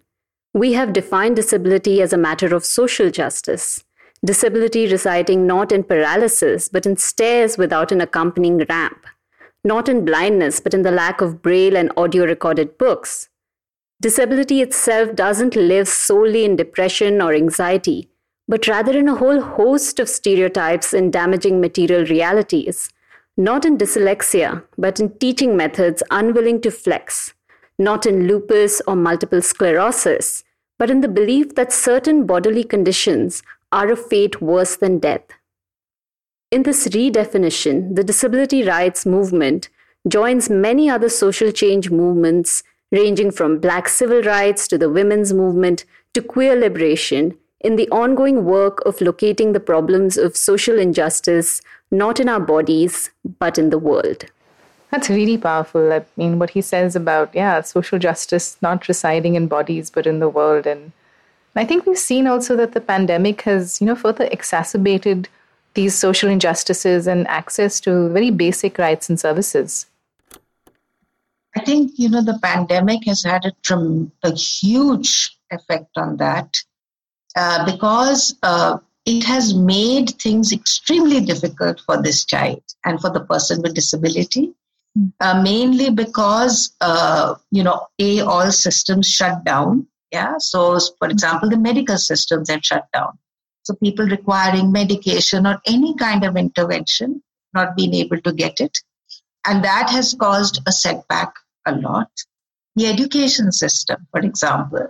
We 0.53 0.75
have 0.75 0.93
defined 0.93 1.37
disability 1.37 2.03
as 2.03 2.13
a 2.13 2.19
matter 2.19 2.55
of 2.55 2.67
social 2.67 3.11
justice 3.11 3.83
disability 4.27 4.89
residing 4.91 5.47
not 5.47 5.73
in 5.73 5.85
paralysis, 5.85 6.69
but 6.69 6.85
in 6.85 6.97
stairs 6.97 7.57
without 7.57 7.93
an 7.93 8.01
accompanying 8.01 8.59
ramp, 8.69 9.07
not 9.65 9.89
in 9.89 10.05
blindness, 10.05 10.61
but 10.61 10.75
in 10.75 10.83
the 10.83 10.91
lack 10.91 11.21
of 11.21 11.41
braille 11.41 11.77
and 11.77 11.93
audio 11.97 12.25
recorded 12.25 12.77
books. 12.77 13.29
Disability 14.01 14.61
itself 14.61 15.15
doesn't 15.15 15.57
live 15.57 15.89
solely 15.89 16.45
in 16.45 16.57
depression 16.57 17.23
or 17.23 17.33
anxiety, 17.33 18.11
but 18.49 18.67
rather 18.67 18.99
in 18.99 19.09
a 19.09 19.15
whole 19.15 19.41
host 19.41 19.99
of 19.99 20.09
stereotypes 20.09 20.93
and 20.93 21.13
damaging 21.13 21.61
material 21.61 22.05
realities. 22.05 22.91
Not 23.37 23.65
in 23.65 23.79
dyslexia, 23.79 24.65
but 24.77 25.01
in 25.01 25.19
teaching 25.19 25.57
methods 25.57 26.03
unwilling 26.11 26.61
to 26.63 26.71
flex. 26.71 27.33
Not 27.79 28.07
in 28.07 28.27
lupus 28.27 28.83
or 28.87 28.97
multiple 28.97 29.43
sclerosis, 29.43 30.43
but 30.79 30.91
in 30.91 31.01
the 31.01 31.09
belief 31.09 31.55
that 31.55 31.73
certain 31.73 32.27
bodily 32.27 32.65
conditions 32.65 33.43
are 33.73 33.91
a 33.91 33.97
fate 33.97 34.41
worse 34.41 34.77
than 34.77 34.99
death. 34.99 35.27
In 36.51 36.63
this 36.63 36.89
redefinition, 36.89 37.97
the 37.97 38.05
disability 38.05 38.63
rights 38.63 39.05
movement 39.05 39.69
joins 40.09 40.49
many 40.49 40.89
other 40.89 41.09
social 41.09 41.51
change 41.51 41.91
movements, 41.91 42.63
ranging 42.93 43.31
from 43.31 43.59
Black 43.59 43.89
civil 43.89 44.23
rights 44.23 44.69
to 44.69 44.79
the 44.79 44.91
women's 44.91 45.33
movement 45.33 45.85
to 46.15 46.23
queer 46.23 46.55
liberation, 46.55 47.37
in 47.61 47.77
the 47.77 47.89
ongoing 47.91 48.45
work 48.45 48.81
of 48.87 49.01
locating 49.01 49.53
the 49.53 49.61
problems 49.61 50.17
of 50.17 50.37
social 50.37 50.79
injustice 50.79 51.61
not 51.91 52.21
in 52.21 52.29
our 52.29 52.41
bodies, 52.41 53.11
but 53.39 53.59
in 53.59 53.71
the 53.71 53.79
world. 53.79 54.27
That's 54.91 55.11
really 55.11 55.39
powerful. 55.39 55.93
I 55.93 56.05
mean, 56.17 56.39
what 56.39 56.51
he 56.51 56.61
says 56.61 56.95
about, 56.95 57.35
yeah, 57.35 57.61
social 57.63 57.99
justice 57.99 58.57
not 58.63 58.89
residing 58.89 59.35
in 59.35 59.49
bodies, 59.49 59.91
but 59.91 60.07
in 60.07 60.21
the 60.21 60.29
world. 60.29 60.67
And 60.67 60.93
I 61.57 61.65
think 61.65 61.87
we've 61.87 61.99
seen 61.99 62.27
also 62.27 62.57
that 62.57 62.73
the 62.73 62.81
pandemic 62.81 63.43
has, 63.43 63.81
you 63.81 63.87
know, 63.87 63.97
further 63.97 64.29
exacerbated 64.31 65.29
these 65.75 65.95
social 65.95 66.29
injustices 66.29 67.07
and 67.07 67.27
access 67.29 67.81
to 67.81 68.09
very 68.11 68.31
basic 68.31 68.79
rights 68.79 69.09
and 69.09 69.19
services. 69.19 69.87
I 71.57 71.61
think, 71.61 71.93
you 71.97 72.09
know, 72.11 72.23
the 72.23 72.39
pandemic 72.43 73.07
has 73.07 73.23
had 73.23 73.47
a, 73.47 73.53
trim, 73.63 74.13
a 74.23 74.35
huge 74.35 75.37
effect 75.51 75.97
on 75.97 76.19
that 76.19 76.55
uh, 77.37 77.65
because 77.65 78.37
uh, 78.43 78.79
it 79.07 79.25
has 79.25 79.55
made 79.55 80.11
things 80.21 80.53
extremely 80.53 81.21
difficult 81.21 81.81
for 81.87 82.03
this 82.03 82.27
child 82.27 82.63
and 82.85 83.01
for 83.01 83.11
the 83.11 83.21
person 83.21 83.63
with 83.63 83.75
disability. 83.75 84.53
Hmm. 84.95 85.07
Uh, 85.21 85.43
mainly 85.43 85.91
because, 85.91 86.75
uh, 86.81 87.35
you 87.51 87.63
know, 87.63 87.87
A, 87.99 88.21
all 88.21 88.51
systems 88.53 89.09
shut 89.09 89.45
down 89.45 89.87
yeah. 90.13 90.35
So, 90.39 90.79
for 90.99 91.09
example, 91.09 91.51
the 91.51 91.59
medical 91.59 91.99
systems 91.99 92.49
that 92.49 92.65
shut 92.65 92.87
down. 92.93 93.19
So, 93.63 93.75
people 93.75 94.07
requiring 94.07 94.73
medication 94.73 95.47
or 95.47 95.61
any 95.67 95.95
kind 95.97 96.25
of 96.25 96.37
intervention, 96.37 97.23
not 97.55 97.77
being 97.77 97.95
able 97.95 98.21
to 98.21 98.33
get 98.33 98.61
it. 98.61 98.79
And 99.47 99.65
that 99.65 99.91
has 99.91 100.15
caused 100.15 100.61
a 100.67 100.73
setback 100.73 101.33
a 101.67 101.75
lot. 101.75 102.11
The 102.77 102.87
education 102.87 103.53
system, 103.53 104.07
for 104.11 104.21
example, 104.21 104.89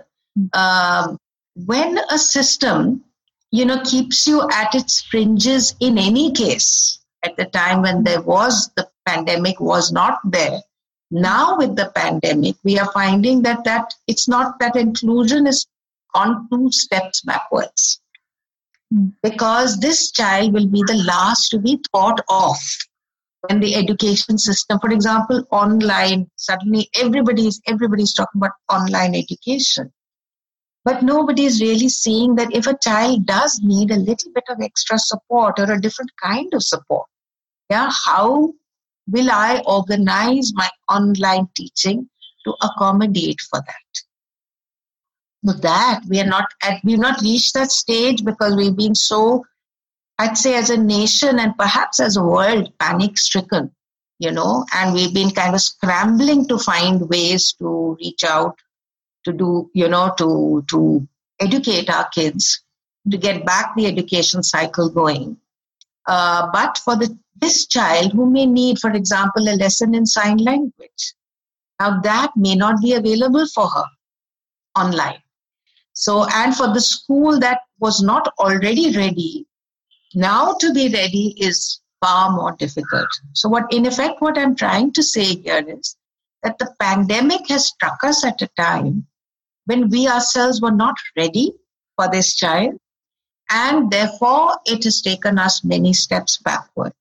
um, 0.53 1.17
when 1.55 1.97
a 2.09 2.17
system, 2.17 3.03
you 3.51 3.65
know, 3.65 3.81
keeps 3.83 4.27
you 4.27 4.47
at 4.49 4.75
its 4.75 5.01
fringes 5.01 5.75
in 5.79 5.97
any 5.97 6.31
case, 6.31 6.99
at 7.23 7.37
the 7.37 7.45
time 7.45 7.81
when 7.81 8.03
there 8.03 8.21
was 8.21 8.69
the 8.75 8.87
pandemic 9.05 9.59
was 9.59 9.91
not 9.91 10.19
there, 10.25 10.59
now 11.11 11.57
with 11.57 11.75
the 11.75 11.91
pandemic, 11.95 12.55
we 12.63 12.77
are 12.79 12.91
finding 12.91 13.41
that, 13.43 13.63
that 13.63 13.93
it's 14.07 14.27
not 14.27 14.59
that 14.59 14.75
inclusion 14.75 15.47
is 15.47 15.65
on 16.13 16.47
two 16.51 16.71
steps 16.71 17.21
backwards. 17.21 18.01
Because 19.21 19.79
this 19.79 20.11
child 20.11 20.53
will 20.53 20.67
be 20.67 20.81
the 20.87 21.03
last 21.05 21.49
to 21.49 21.59
be 21.59 21.79
thought 21.91 22.21
of 22.29 22.55
when 23.41 23.59
the 23.59 23.75
education 23.75 24.37
system, 24.37 24.79
for 24.79 24.91
example, 24.91 25.45
online, 25.51 26.29
suddenly 26.35 26.89
everybody's 26.95 27.61
everybody's 27.67 28.13
talking 28.13 28.39
about 28.39 28.51
online 28.69 29.13
education. 29.13 29.91
But 30.85 31.03
nobody 31.03 31.43
is 31.43 31.61
really 31.61 31.89
seeing 31.89 32.35
that 32.35 32.55
if 32.55 32.65
a 32.65 32.77
child 32.81 33.25
does 33.25 33.59
need 33.61 33.91
a 33.91 33.97
little 33.97 34.31
bit 34.33 34.45
of 34.49 34.61
extra 34.61 34.97
support 34.97 35.59
or 35.59 35.69
a 35.69 35.81
different 35.81 36.11
kind 36.23 36.53
of 36.53 36.63
support, 36.63 37.07
yeah, 37.69 37.91
how 38.05 38.53
will 39.07 39.29
I 39.31 39.61
organize 39.65 40.51
my 40.53 40.69
online 40.89 41.47
teaching 41.55 42.09
to 42.45 42.53
accommodate 42.61 43.39
for 43.49 43.61
that? 43.65 44.07
that 45.43 46.01
we 46.09 46.19
are 46.19 46.25
not 46.25 46.45
at 46.63 46.79
we've 46.83 46.99
not 46.99 47.21
reached 47.21 47.53
that 47.53 47.71
stage 47.71 48.23
because 48.23 48.55
we've 48.55 48.75
been 48.75 48.95
so 48.95 49.45
i'd 50.19 50.37
say 50.37 50.55
as 50.55 50.69
a 50.69 50.77
nation 50.77 51.39
and 51.39 51.57
perhaps 51.57 51.99
as 51.99 52.17
a 52.17 52.23
world 52.23 52.71
panic 52.79 53.17
stricken 53.17 53.71
you 54.19 54.31
know 54.31 54.65
and 54.73 54.93
we've 54.93 55.13
been 55.13 55.31
kind 55.31 55.53
of 55.53 55.61
scrambling 55.61 56.47
to 56.47 56.57
find 56.57 57.07
ways 57.09 57.53
to 57.53 57.95
reach 57.99 58.23
out 58.23 58.57
to 59.23 59.31
do 59.31 59.69
you 59.73 59.87
know 59.87 60.13
to 60.17 60.63
to 60.67 61.07
educate 61.39 61.89
our 61.89 62.07
kids 62.09 62.63
to 63.09 63.17
get 63.17 63.45
back 63.45 63.75
the 63.75 63.85
education 63.85 64.43
cycle 64.43 64.89
going 64.89 65.37
uh, 66.07 66.47
but 66.51 66.77
for 66.77 66.95
the 66.95 67.17
this 67.41 67.67
child 67.67 68.11
who 68.13 68.29
may 68.29 68.45
need 68.45 68.79
for 68.79 68.91
example 68.91 69.49
a 69.49 69.55
lesson 69.63 69.93
in 69.93 70.05
sign 70.05 70.37
language 70.37 71.13
now 71.79 71.99
that 72.01 72.31
may 72.35 72.55
not 72.55 72.81
be 72.81 72.93
available 72.93 73.47
for 73.53 73.67
her 73.67 73.85
online 74.75 75.21
so, 75.99 76.27
and 76.31 76.55
for 76.55 76.67
the 76.71 76.79
school 76.79 77.39
that 77.39 77.61
was 77.79 78.03
not 78.03 78.31
already 78.37 78.95
ready, 78.95 79.47
now 80.13 80.53
to 80.59 80.71
be 80.71 80.89
ready 80.89 81.33
is 81.39 81.81
far 82.05 82.29
more 82.29 82.51
difficult. 82.51 83.07
So, 83.33 83.49
what 83.49 83.73
in 83.73 83.87
effect, 83.87 84.21
what 84.21 84.37
I'm 84.37 84.55
trying 84.55 84.93
to 84.93 85.01
say 85.01 85.37
here 85.37 85.65
is 85.67 85.97
that 86.43 86.59
the 86.59 86.71
pandemic 86.79 87.47
has 87.49 87.65
struck 87.65 88.03
us 88.03 88.23
at 88.23 88.43
a 88.43 88.49
time 88.59 89.07
when 89.65 89.89
we 89.89 90.07
ourselves 90.07 90.61
were 90.61 90.77
not 90.85 90.97
ready 91.17 91.53
for 91.95 92.07
this 92.07 92.35
child, 92.35 92.75
and 93.49 93.89
therefore 93.89 94.55
it 94.67 94.83
has 94.83 95.01
taken 95.01 95.39
us 95.39 95.63
many 95.63 95.93
steps 95.93 96.37
backward. 96.37 96.93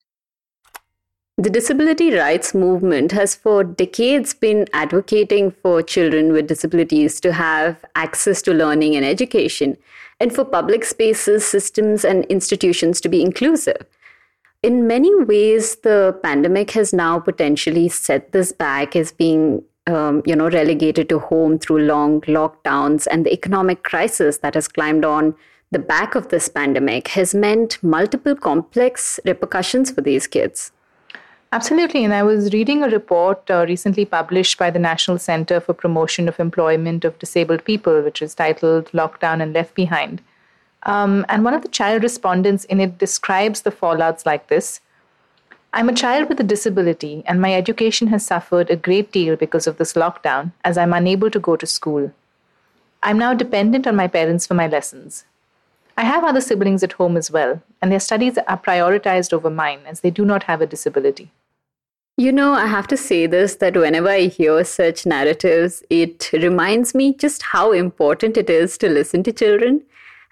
The 1.39 1.51
disability 1.51 2.15
rights 2.15 2.55
movement 2.55 3.13
has 3.13 3.35
for 3.35 3.63
decades 3.63 4.33
been 4.33 4.67
advocating 4.73 5.51
for 5.51 5.83
children 5.83 6.33
with 6.33 6.47
disabilities 6.47 7.21
to 7.21 7.35
have 7.35 7.85
access 7.95 8.41
to 8.43 8.55
learning 8.55 8.97
and 8.97 9.05
education, 9.05 9.77
and 10.19 10.35
for 10.35 10.47
public 10.47 10.83
spaces, 10.83 11.45
systems, 11.45 12.07
and 12.07 12.25
institutions 12.27 13.03
to 13.03 13.11
be 13.11 13.21
inclusive. 13.21 13.85
In 14.63 14.87
many 14.87 15.15
ways, 15.25 15.77
the 15.77 16.19
pandemic 16.23 16.71
has 16.71 16.95
now 16.95 17.21
potentially 17.21 17.91
set 17.91 18.33
this 18.33 18.53
back 18.53 18.97
as 18.97 19.13
being 19.13 19.63
um, 19.87 20.23
you 20.25 20.35
know, 20.35 20.49
relegated 20.49 21.11
to 21.11 21.19
home 21.19 21.59
through 21.59 21.81
long 21.81 22.23
lockdowns, 22.23 23.07
and 23.11 23.27
the 23.27 23.33
economic 23.35 23.83
crisis 23.83 24.39
that 24.39 24.55
has 24.55 24.69
climbed 24.69 25.05
on 25.05 25.35
the 25.71 25.79
back 25.79 26.15
of 26.15 26.29
this 26.29 26.49
pandemic 26.49 27.09
has 27.09 27.35
meant 27.35 27.79
multiple 27.83 28.35
complex 28.35 29.21
repercussions 29.27 29.91
for 29.91 30.01
these 30.01 30.27
kids. 30.27 30.73
Absolutely. 31.53 32.05
And 32.05 32.13
I 32.13 32.23
was 32.23 32.53
reading 32.53 32.83
a 32.83 32.89
report 32.89 33.51
uh, 33.51 33.65
recently 33.69 34.05
published 34.05 34.59
by 34.59 34.71
the 34.71 34.79
National 34.79 35.19
Center 35.19 35.61
for 35.61 35.75
Promotion 35.75 36.29
of 36.29 36.41
Employment 36.41 37.05
of 37.05 37.19
Disabled 37.19 37.65
People, 37.65 38.03
which 38.03 38.21
is 38.21 38.35
titled 38.35 38.87
Lockdown 38.93 39.41
and 39.41 39.53
Left 39.53 39.75
Behind. 39.75 40.21
Um, 40.83 41.25
and 41.29 41.45
one 41.45 41.55
of 41.55 41.63
the 41.63 41.69
child 41.69 42.03
respondents 42.03 42.65
in 42.65 42.81
it 42.81 42.99
describes 42.99 43.63
the 43.63 43.73
fallouts 43.73 44.27
like 44.27 44.49
this 44.49 44.81
I'm 45.73 45.91
a 45.91 45.95
child 45.95 46.31
with 46.31 46.41
a 46.41 46.45
disability, 46.45 47.23
and 47.27 47.39
my 47.39 47.53
education 47.53 48.09
has 48.09 48.25
suffered 48.25 48.71
a 48.71 48.77
great 48.77 49.13
deal 49.13 49.37
because 49.37 49.67
of 49.67 49.77
this 49.77 49.93
lockdown, 49.93 50.53
as 50.65 50.79
I'm 50.79 50.95
unable 50.95 51.31
to 51.31 51.39
go 51.39 51.55
to 51.55 51.67
school. 51.67 52.13
I'm 53.03 53.19
now 53.19 53.35
dependent 53.35 53.87
on 53.87 53.95
my 53.95 54.09
parents 54.09 54.47
for 54.47 54.55
my 54.55 54.69
lessons. 54.69 55.27
I 55.97 56.05
have 56.05 56.25
other 56.25 56.41
siblings 56.43 56.83
at 56.83 56.93
home 56.93 57.17
as 57.17 57.31
well, 57.31 57.63
and 57.81 57.91
their 57.91 58.01
studies 58.01 58.37
are 58.37 58.59
prioritized 58.59 59.33
over 59.33 59.49
mine 59.49 59.81
as 59.87 60.01
they 60.01 60.11
do 60.11 60.25
not 60.25 60.43
have 60.43 60.61
a 60.61 60.67
disability. 60.67 61.31
You 62.19 62.33
know, 62.33 62.53
I 62.53 62.67
have 62.67 62.87
to 62.89 62.97
say 62.97 63.27
this 63.27 63.57
that 63.57 63.77
whenever 63.77 64.09
I 64.09 64.27
hear 64.27 64.63
such 64.65 65.07
narratives, 65.07 65.83
it 65.91 66.31
reminds 66.33 66.95
me 66.95 67.15
just 67.15 67.43
how 67.43 67.73
important 67.73 68.37
it 68.37 68.49
is 68.49 68.79
to 68.79 68.89
listen 68.89 69.23
to 69.25 69.33
children 69.33 69.83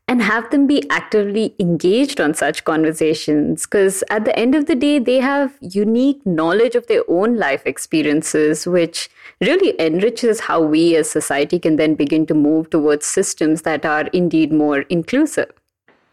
and 0.07 0.21
have 0.23 0.51
them 0.51 0.67
be 0.67 0.89
actively 0.91 1.55
engaged 1.59 2.21
on 2.21 2.35
such 2.35 2.65
conversations. 2.65 3.65
Because 3.65 4.05
at 4.11 4.25
the 4.25 4.39
end 4.39 4.55
of 4.55 4.67
the 4.67 4.75
day, 4.75 4.99
they 4.99 5.19
have 5.21 5.57
unique 5.61 6.25
knowledge 6.27 6.75
of 6.75 6.87
their 6.87 7.03
own 7.09 7.37
life 7.37 7.63
experiences, 7.65 8.67
which 8.67 9.09
really 9.41 9.75
enriches 9.81 10.41
how 10.41 10.61
we 10.61 10.95
as 10.97 11.11
society 11.11 11.59
can 11.59 11.77
then 11.77 11.95
begin 11.95 12.27
to 12.27 12.35
move 12.35 12.69
towards 12.71 13.07
systems 13.07 13.63
that 13.63 13.87
are 13.87 14.07
indeed 14.09 14.53
more 14.53 14.81
inclusive. 14.83 15.51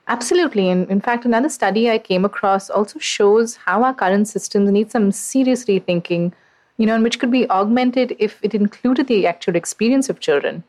Absolutely. 0.08 0.70
And 0.70 0.90
in 0.90 1.00
fact, 1.00 1.26
another 1.26 1.50
study 1.50 1.90
I 1.90 1.98
came 1.98 2.26
across 2.26 2.70
also 2.70 3.00
shows 3.00 3.58
how 3.58 3.84
our 3.84 3.94
current 3.94 4.28
systems 4.28 4.72
need 4.72 4.92
some 4.92 5.12
serious 5.12 5.66
rethinking, 5.66 6.34
you 6.78 6.86
know, 6.86 6.96
and 6.96 7.04
which 7.04 7.20
could 7.20 7.32
be 7.32 7.50
augmented 7.50 8.16
if 8.20 8.40
it 8.42 8.56
included 8.56 9.08
the 9.08 9.28
actual 9.28 9.56
experience 9.56 10.10
of 10.10 10.20
children. 10.20 10.64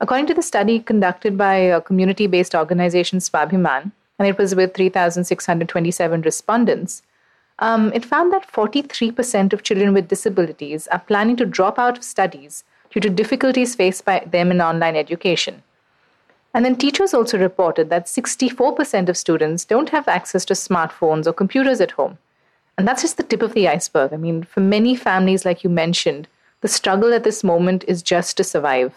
According 0.00 0.26
to 0.26 0.34
the 0.34 0.42
study 0.42 0.80
conducted 0.80 1.38
by 1.38 1.54
a 1.54 1.80
community 1.80 2.26
based 2.26 2.54
organization 2.54 3.18
Swabhiman, 3.18 3.92
and 4.18 4.28
it 4.28 4.36
was 4.38 4.54
with 4.54 4.74
3,627 4.74 6.22
respondents, 6.22 7.02
um, 7.58 7.90
it 7.94 8.04
found 8.04 8.32
that 8.32 8.50
43% 8.52 9.52
of 9.52 9.62
children 9.62 9.94
with 9.94 10.08
disabilities 10.08 10.86
are 10.88 10.98
planning 10.98 11.36
to 11.36 11.46
drop 11.46 11.78
out 11.78 11.96
of 11.96 12.04
studies 12.04 12.64
due 12.90 13.00
to 13.00 13.08
difficulties 13.08 13.74
faced 13.74 14.04
by 14.04 14.22
them 14.26 14.50
in 14.50 14.60
online 14.60 14.96
education. 14.96 15.62
And 16.52 16.64
then 16.64 16.76
teachers 16.76 17.14
also 17.14 17.38
reported 17.38 17.90
that 17.90 18.06
64% 18.06 19.08
of 19.08 19.16
students 19.16 19.64
don't 19.64 19.90
have 19.90 20.08
access 20.08 20.44
to 20.46 20.54
smartphones 20.54 21.26
or 21.26 21.32
computers 21.32 21.80
at 21.80 21.92
home. 21.92 22.18
And 22.78 22.86
that's 22.86 23.02
just 23.02 23.16
the 23.16 23.22
tip 23.22 23.42
of 23.42 23.54
the 23.54 23.68
iceberg. 23.68 24.12
I 24.12 24.16
mean, 24.18 24.42
for 24.42 24.60
many 24.60 24.94
families, 24.94 25.46
like 25.46 25.64
you 25.64 25.70
mentioned, 25.70 26.28
the 26.60 26.68
struggle 26.68 27.14
at 27.14 27.24
this 27.24 27.42
moment 27.42 27.84
is 27.88 28.02
just 28.02 28.36
to 28.36 28.44
survive. 28.44 28.94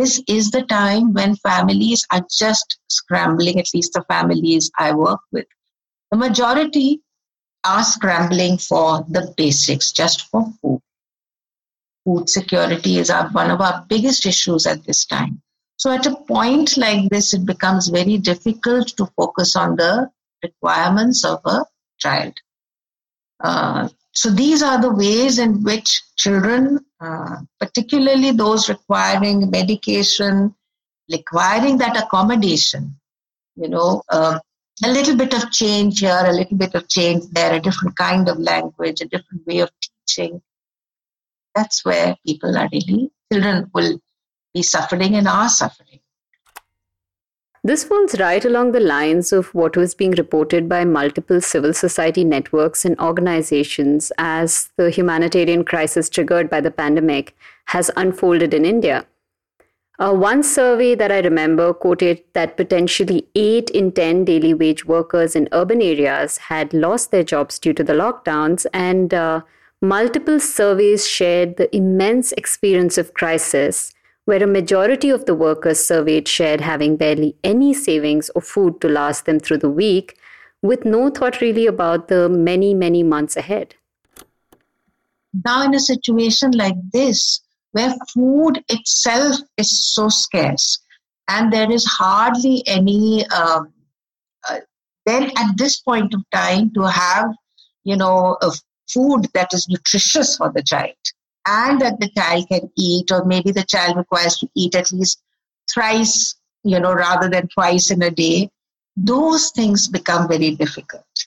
This 0.00 0.22
is 0.26 0.50
the 0.50 0.62
time 0.62 1.12
when 1.12 1.36
families 1.36 2.06
are 2.10 2.24
just 2.30 2.78
scrambling, 2.88 3.60
at 3.60 3.68
least 3.74 3.92
the 3.92 4.02
families 4.08 4.70
I 4.78 4.94
work 4.94 5.20
with, 5.30 5.44
the 6.10 6.16
majority 6.16 7.02
are 7.64 7.84
scrambling 7.84 8.56
for 8.56 9.04
the 9.10 9.34
basics, 9.36 9.92
just 9.92 10.30
for 10.30 10.46
food. 10.62 10.80
Food 12.06 12.30
security 12.30 12.96
is 12.96 13.10
our, 13.10 13.28
one 13.28 13.50
of 13.50 13.60
our 13.60 13.84
biggest 13.90 14.24
issues 14.24 14.66
at 14.66 14.82
this 14.84 15.04
time. 15.04 15.42
So, 15.76 15.92
at 15.92 16.06
a 16.06 16.16
point 16.16 16.78
like 16.78 17.10
this, 17.10 17.34
it 17.34 17.44
becomes 17.44 17.88
very 17.88 18.16
difficult 18.16 18.88
to 18.96 19.04
focus 19.18 19.54
on 19.54 19.76
the 19.76 20.10
requirements 20.42 21.26
of 21.26 21.40
a 21.44 21.66
child. 21.98 22.32
Uh, 23.44 23.90
so, 24.12 24.30
these 24.30 24.62
are 24.62 24.80
the 24.80 24.92
ways 24.92 25.38
in 25.38 25.62
which 25.62 26.02
children, 26.16 26.84
uh, 27.00 27.36
particularly 27.60 28.32
those 28.32 28.68
requiring 28.68 29.50
medication, 29.50 30.54
requiring 31.10 31.78
that 31.78 31.96
accommodation, 31.96 32.96
you 33.54 33.68
know, 33.68 34.02
uh, 34.08 34.38
a 34.84 34.88
little 34.90 35.16
bit 35.16 35.32
of 35.32 35.52
change 35.52 36.00
here, 36.00 36.22
a 36.24 36.32
little 36.32 36.56
bit 36.56 36.74
of 36.74 36.88
change 36.88 37.24
there, 37.30 37.54
a 37.54 37.60
different 37.60 37.96
kind 37.96 38.28
of 38.28 38.38
language, 38.38 39.00
a 39.00 39.06
different 39.06 39.46
way 39.46 39.60
of 39.60 39.70
teaching. 39.80 40.42
That's 41.54 41.84
where 41.84 42.16
people 42.26 42.56
are 42.56 42.68
really, 42.72 43.12
children 43.32 43.70
will 43.72 44.00
be 44.52 44.62
suffering 44.62 45.14
and 45.14 45.28
are 45.28 45.48
suffering. 45.48 45.99
This 47.70 47.84
falls 47.84 48.18
right 48.18 48.44
along 48.44 48.72
the 48.72 48.80
lines 48.80 49.32
of 49.32 49.54
what 49.54 49.76
was 49.76 49.94
being 49.94 50.10
reported 50.10 50.68
by 50.68 50.84
multiple 50.84 51.40
civil 51.40 51.72
society 51.72 52.24
networks 52.24 52.84
and 52.84 52.98
organizations 52.98 54.10
as 54.18 54.70
the 54.76 54.90
humanitarian 54.90 55.64
crisis 55.64 56.08
triggered 56.08 56.50
by 56.50 56.60
the 56.60 56.72
pandemic 56.72 57.36
has 57.66 57.88
unfolded 57.96 58.54
in 58.54 58.64
India. 58.64 59.06
Uh, 60.00 60.12
one 60.12 60.42
survey 60.42 60.96
that 60.96 61.12
I 61.12 61.20
remember 61.20 61.72
quoted 61.72 62.24
that 62.32 62.56
potentially 62.56 63.28
8 63.36 63.70
in 63.70 63.92
10 63.92 64.24
daily 64.24 64.52
wage 64.52 64.84
workers 64.84 65.36
in 65.36 65.48
urban 65.52 65.80
areas 65.80 66.38
had 66.38 66.74
lost 66.74 67.12
their 67.12 67.22
jobs 67.22 67.60
due 67.60 67.74
to 67.74 67.84
the 67.84 67.92
lockdowns, 67.92 68.66
and 68.72 69.14
uh, 69.14 69.42
multiple 69.80 70.40
surveys 70.40 71.06
shared 71.06 71.56
the 71.56 71.72
immense 71.76 72.32
experience 72.32 72.98
of 72.98 73.14
crisis, 73.14 73.94
where 74.24 74.42
a 74.42 74.46
majority 74.46 75.10
of 75.10 75.24
the 75.26 75.34
workers 75.34 75.84
surveyed 75.84 76.28
shared 76.28 76.60
having 76.60 76.96
barely 76.96 77.36
any 77.42 77.74
savings 77.74 78.30
or 78.34 78.42
food 78.42 78.80
to 78.80 78.88
last 78.88 79.26
them 79.26 79.40
through 79.40 79.58
the 79.58 79.70
week, 79.70 80.18
with 80.62 80.84
no 80.84 81.10
thought 81.10 81.40
really 81.40 81.66
about 81.66 82.08
the 82.08 82.28
many, 82.28 82.74
many 82.74 83.02
months 83.02 83.36
ahead. 83.36 83.74
Now, 85.44 85.64
in 85.64 85.74
a 85.74 85.80
situation 85.80 86.50
like 86.52 86.74
this, 86.92 87.40
where 87.72 87.94
food 88.12 88.62
itself 88.68 89.36
is 89.56 89.94
so 89.94 90.08
scarce 90.08 90.78
and 91.28 91.52
there 91.52 91.70
is 91.70 91.84
hardly 91.84 92.62
any 92.66 93.26
um, 93.28 93.72
uh, 94.48 94.58
then 95.06 95.30
at 95.36 95.56
this 95.56 95.80
point 95.80 96.12
of 96.14 96.22
time 96.32 96.70
to 96.74 96.82
have 96.82 97.30
you 97.84 97.96
know 97.96 98.36
a 98.42 98.50
food 98.92 99.26
that 99.34 99.54
is 99.54 99.68
nutritious 99.68 100.36
for 100.36 100.50
the 100.52 100.62
child 100.62 101.12
and 101.46 101.80
that 101.80 101.98
the 102.00 102.10
child 102.16 102.46
can 102.48 102.70
eat 102.76 103.10
or 103.10 103.24
maybe 103.24 103.50
the 103.50 103.64
child 103.64 103.96
requires 103.96 104.36
to 104.38 104.48
eat 104.54 104.74
at 104.74 104.92
least 104.92 105.22
thrice 105.72 106.34
you 106.64 106.78
know 106.78 106.92
rather 106.92 107.28
than 107.28 107.48
twice 107.48 107.90
in 107.90 108.02
a 108.02 108.10
day 108.10 108.50
those 108.96 109.50
things 109.50 109.88
become 109.88 110.28
very 110.28 110.50
difficult 110.50 111.26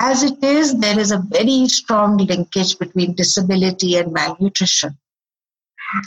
as 0.00 0.22
it 0.22 0.42
is 0.42 0.78
there 0.78 0.98
is 0.98 1.10
a 1.10 1.24
very 1.30 1.66
strong 1.68 2.16
linkage 2.18 2.78
between 2.78 3.14
disability 3.14 3.96
and 3.96 4.12
malnutrition 4.12 4.96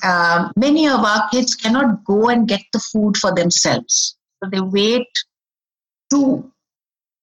um, 0.04 0.52
many 0.56 0.88
of 0.88 1.00
our 1.00 1.30
kids 1.30 1.56
cannot 1.56 2.04
go 2.04 2.30
and 2.30 2.48
get 2.48 2.62
the 2.74 2.80
food 2.80 3.18
for 3.18 3.34
themselves. 3.34 4.18
So 4.44 4.50
they 4.50 4.62
wait 4.62 5.08
to 6.12 6.52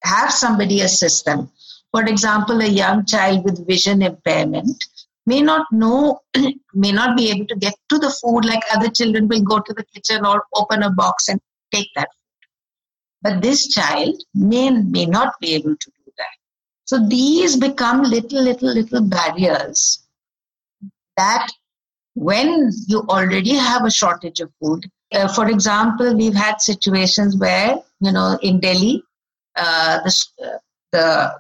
have 0.03 0.33
somebody 0.33 0.81
assist 0.81 1.25
them. 1.25 1.51
For 1.93 2.05
example, 2.05 2.61
a 2.61 2.67
young 2.67 3.05
child 3.07 3.45
with 3.45 3.67
vision 3.67 4.03
impairment 4.03 4.85
may 5.27 5.43
not 5.43 5.67
know, 5.73 6.21
may 6.75 6.93
not 6.93 7.17
be 7.17 7.31
able 7.31 7.47
to 7.47 7.57
get 7.57 7.75
to 7.91 7.99
the 7.99 8.11
food 8.11 8.45
like 8.45 8.63
other 8.73 8.89
children 8.89 9.29
will 9.29 9.43
go 9.43 9.59
to 9.59 9.75
the 9.75 9.85
kitchen 9.85 10.25
or 10.25 10.45
open 10.55 10.83
a 10.83 10.91
box 10.91 11.29
and 11.29 11.41
take 11.73 11.89
that 11.97 12.09
food. 12.09 12.49
But 13.23 13.43
this 13.43 13.69
child 13.69 14.23
may, 14.35 14.71
may 14.71 15.07
not 15.07 15.35
be 15.41 15.55
able 15.55 15.77
to 15.77 15.91
do 15.91 16.13
that. 16.17 16.37
So 16.85 17.07
these 17.09 17.57
become 17.57 18.03
little, 18.03 18.43
little, 18.43 18.73
little 18.73 19.03
barriers 19.03 20.07
that 21.17 21.49
when 22.15 22.71
you 22.87 23.01
already 23.09 23.55
have 23.55 23.85
a 23.85 23.91
shortage 23.91 24.41
of 24.41 24.51
food, 24.63 24.89
uh, 25.13 25.29
for 25.29 25.49
example, 25.49 26.17
we've 26.17 26.35
had 26.35 26.61
situations 26.61 27.37
where, 27.37 27.77
you 28.01 28.13
know, 28.13 28.39
in 28.43 28.61
Delhi, 28.61 29.03
uh, 29.57 30.01
the, 30.05 30.27
uh, 30.45 30.59
the 30.93 31.35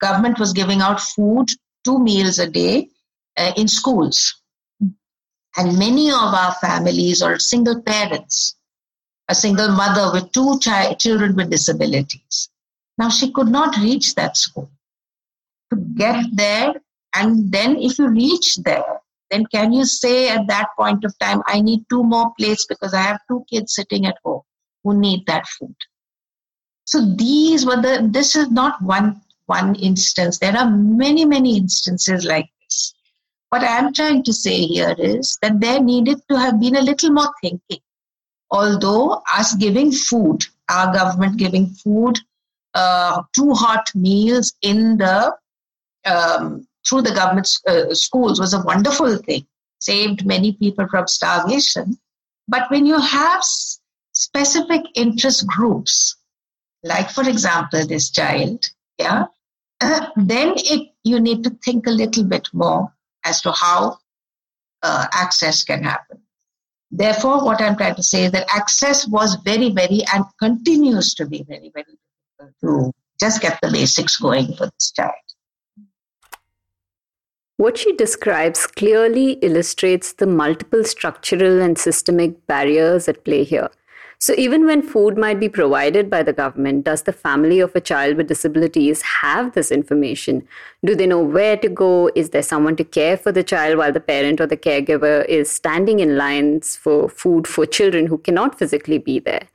government 0.00 0.38
was 0.38 0.52
giving 0.52 0.80
out 0.80 1.00
food, 1.00 1.48
two 1.84 1.98
meals 1.98 2.38
a 2.38 2.48
day 2.48 2.88
uh, 3.36 3.52
in 3.56 3.68
schools. 3.68 4.40
And 5.56 5.78
many 5.78 6.10
of 6.10 6.34
our 6.34 6.54
families 6.54 7.20
are 7.22 7.38
single 7.38 7.80
parents, 7.82 8.56
a 9.28 9.34
single 9.34 9.68
mother 9.68 10.10
with 10.12 10.32
two 10.32 10.58
chi- 10.64 10.94
children 10.94 11.36
with 11.36 11.50
disabilities. 11.50 12.48
Now, 12.98 13.08
she 13.10 13.32
could 13.32 13.48
not 13.48 13.76
reach 13.76 14.14
that 14.14 14.36
school. 14.36 14.70
To 15.70 15.76
get 15.76 16.24
there, 16.32 16.74
and 17.14 17.50
then 17.50 17.76
if 17.76 17.98
you 17.98 18.08
reach 18.08 18.56
there, 18.58 19.00
then 19.30 19.46
can 19.46 19.72
you 19.72 19.84
say 19.84 20.28
at 20.28 20.46
that 20.48 20.68
point 20.78 21.04
of 21.04 21.18
time, 21.18 21.42
I 21.46 21.60
need 21.60 21.86
two 21.88 22.02
more 22.02 22.32
plates 22.38 22.66
because 22.66 22.92
I 22.92 23.00
have 23.00 23.20
two 23.28 23.44
kids 23.50 23.74
sitting 23.74 24.06
at 24.06 24.16
home 24.24 24.42
who 24.84 24.98
need 24.98 25.26
that 25.26 25.46
food? 25.46 25.74
So 26.84 27.14
these 27.16 27.64
were 27.64 27.80
the, 27.80 28.08
this 28.10 28.36
is 28.36 28.50
not 28.50 28.82
one, 28.82 29.20
one 29.46 29.74
instance. 29.76 30.38
There 30.38 30.56
are 30.56 30.70
many, 30.70 31.24
many 31.24 31.56
instances 31.56 32.24
like 32.24 32.50
this. 32.60 32.94
What 33.52 33.64
I'm 33.64 33.92
trying 33.92 34.22
to 34.22 34.32
say 34.32 34.62
here 34.62 34.94
is 34.98 35.36
that 35.42 35.60
there 35.60 35.78
needed 35.78 36.22
to 36.30 36.38
have 36.38 36.58
been 36.58 36.74
a 36.74 36.80
little 36.80 37.10
more 37.10 37.30
thinking. 37.42 37.80
Although 38.50 39.20
us 39.30 39.54
giving 39.56 39.92
food, 39.92 40.46
our 40.70 40.90
government 40.90 41.36
giving 41.36 41.66
food, 41.66 42.18
uh, 42.72 43.22
two 43.36 43.52
hot 43.52 43.90
meals 43.94 44.54
in 44.62 44.96
the 44.96 45.36
um, 46.06 46.66
through 46.88 47.02
the 47.02 47.14
government 47.14 47.46
uh, 47.68 47.92
schools 47.92 48.40
was 48.40 48.54
a 48.54 48.62
wonderful 48.62 49.18
thing, 49.18 49.46
saved 49.80 50.24
many 50.24 50.54
people 50.54 50.88
from 50.88 51.06
starvation. 51.06 51.98
But 52.48 52.70
when 52.70 52.86
you 52.86 52.98
have 52.98 53.42
specific 54.14 54.80
interest 54.94 55.46
groups, 55.46 56.16
like 56.84 57.10
for 57.10 57.28
example 57.28 57.86
this 57.86 58.10
child, 58.10 58.64
yeah, 58.98 59.26
uh, 59.82 60.06
then 60.16 60.54
it 60.56 60.88
you 61.04 61.20
need 61.20 61.44
to 61.44 61.50
think 61.62 61.86
a 61.86 61.90
little 61.90 62.24
bit 62.24 62.48
more 62.54 62.90
as 63.24 63.40
to 63.42 63.52
how 63.52 63.98
uh, 64.82 65.06
access 65.12 65.64
can 65.64 65.82
happen. 65.82 66.20
Therefore, 66.90 67.44
what 67.44 67.60
I'm 67.60 67.76
trying 67.76 67.94
to 67.94 68.02
say 68.02 68.24
is 68.24 68.32
that 68.32 68.46
access 68.54 69.06
was 69.08 69.36
very, 69.44 69.70
very 69.70 70.02
and 70.12 70.24
continues 70.38 71.14
to 71.14 71.26
be 71.26 71.42
very, 71.48 71.70
very 71.72 71.86
difficult 72.38 72.54
to 72.60 72.92
just 73.18 73.40
get 73.40 73.58
the 73.62 73.70
basics 73.70 74.18
going 74.18 74.54
for 74.54 74.66
this 74.66 74.92
child. 74.92 75.12
What 77.56 77.78
she 77.78 77.94
describes 77.94 78.66
clearly 78.66 79.32
illustrates 79.34 80.14
the 80.14 80.26
multiple 80.26 80.84
structural 80.84 81.62
and 81.62 81.78
systemic 81.78 82.46
barriers 82.46 83.08
at 83.08 83.24
play 83.24 83.44
here. 83.44 83.70
So, 84.22 84.34
even 84.38 84.66
when 84.66 84.82
food 84.82 85.18
might 85.18 85.40
be 85.40 85.48
provided 85.48 86.08
by 86.08 86.22
the 86.22 86.32
government, 86.32 86.84
does 86.84 87.02
the 87.02 87.12
family 87.12 87.58
of 87.58 87.74
a 87.74 87.80
child 87.80 88.16
with 88.16 88.28
disabilities 88.28 89.02
have 89.02 89.54
this 89.54 89.72
information? 89.72 90.46
Do 90.84 90.94
they 90.94 91.08
know 91.08 91.18
where 91.18 91.56
to 91.56 91.68
go? 91.68 92.08
Is 92.14 92.30
there 92.30 92.44
someone 92.44 92.76
to 92.76 92.84
care 92.84 93.16
for 93.16 93.32
the 93.32 93.42
child 93.42 93.78
while 93.78 93.90
the 93.90 93.98
parent 93.98 94.40
or 94.40 94.46
the 94.46 94.56
caregiver 94.56 95.26
is 95.26 95.50
standing 95.50 95.98
in 95.98 96.16
lines 96.16 96.76
for 96.76 97.08
food 97.08 97.48
for 97.48 97.66
children 97.66 98.06
who 98.06 98.16
cannot 98.16 98.56
physically 98.56 98.98
be 98.98 99.18
there? 99.18 99.48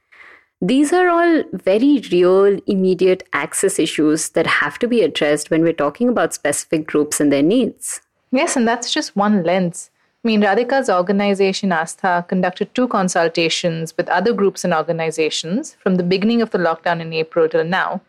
These 0.59 0.91
are 0.91 1.07
all 1.07 1.43
very 1.53 2.01
real, 2.11 2.59
immediate 2.67 3.23
access 3.31 3.79
issues 3.79 4.31
that 4.31 4.47
have 4.47 4.77
to 4.79 4.87
be 4.89 5.01
addressed 5.01 5.49
when 5.49 5.61
we're 5.61 5.71
talking 5.71 6.09
about 6.09 6.33
specific 6.33 6.85
groups 6.85 7.21
and 7.21 7.31
their 7.31 7.41
needs. 7.41 8.01
Yes, 8.31 8.57
and 8.57 8.67
that's 8.67 8.93
just 8.93 9.15
one 9.15 9.43
lens. 9.43 9.91
I 10.27 10.29
mean, 10.29 10.41
Radhika's 10.41 10.89
organization, 10.89 11.69
Astha, 11.69 12.27
conducted 12.27 12.75
two 12.75 12.89
consultations 12.89 13.95
with 13.95 14.09
other 14.09 14.33
groups 14.33 14.65
and 14.65 14.73
organizations 14.73 15.77
from 15.79 15.95
the 15.95 16.03
beginning 16.03 16.41
of 16.41 16.51
the 16.51 16.57
lockdown 16.57 16.99
in 16.99 17.13
April 17.13 17.47
till 17.47 17.63
now. 17.63 18.01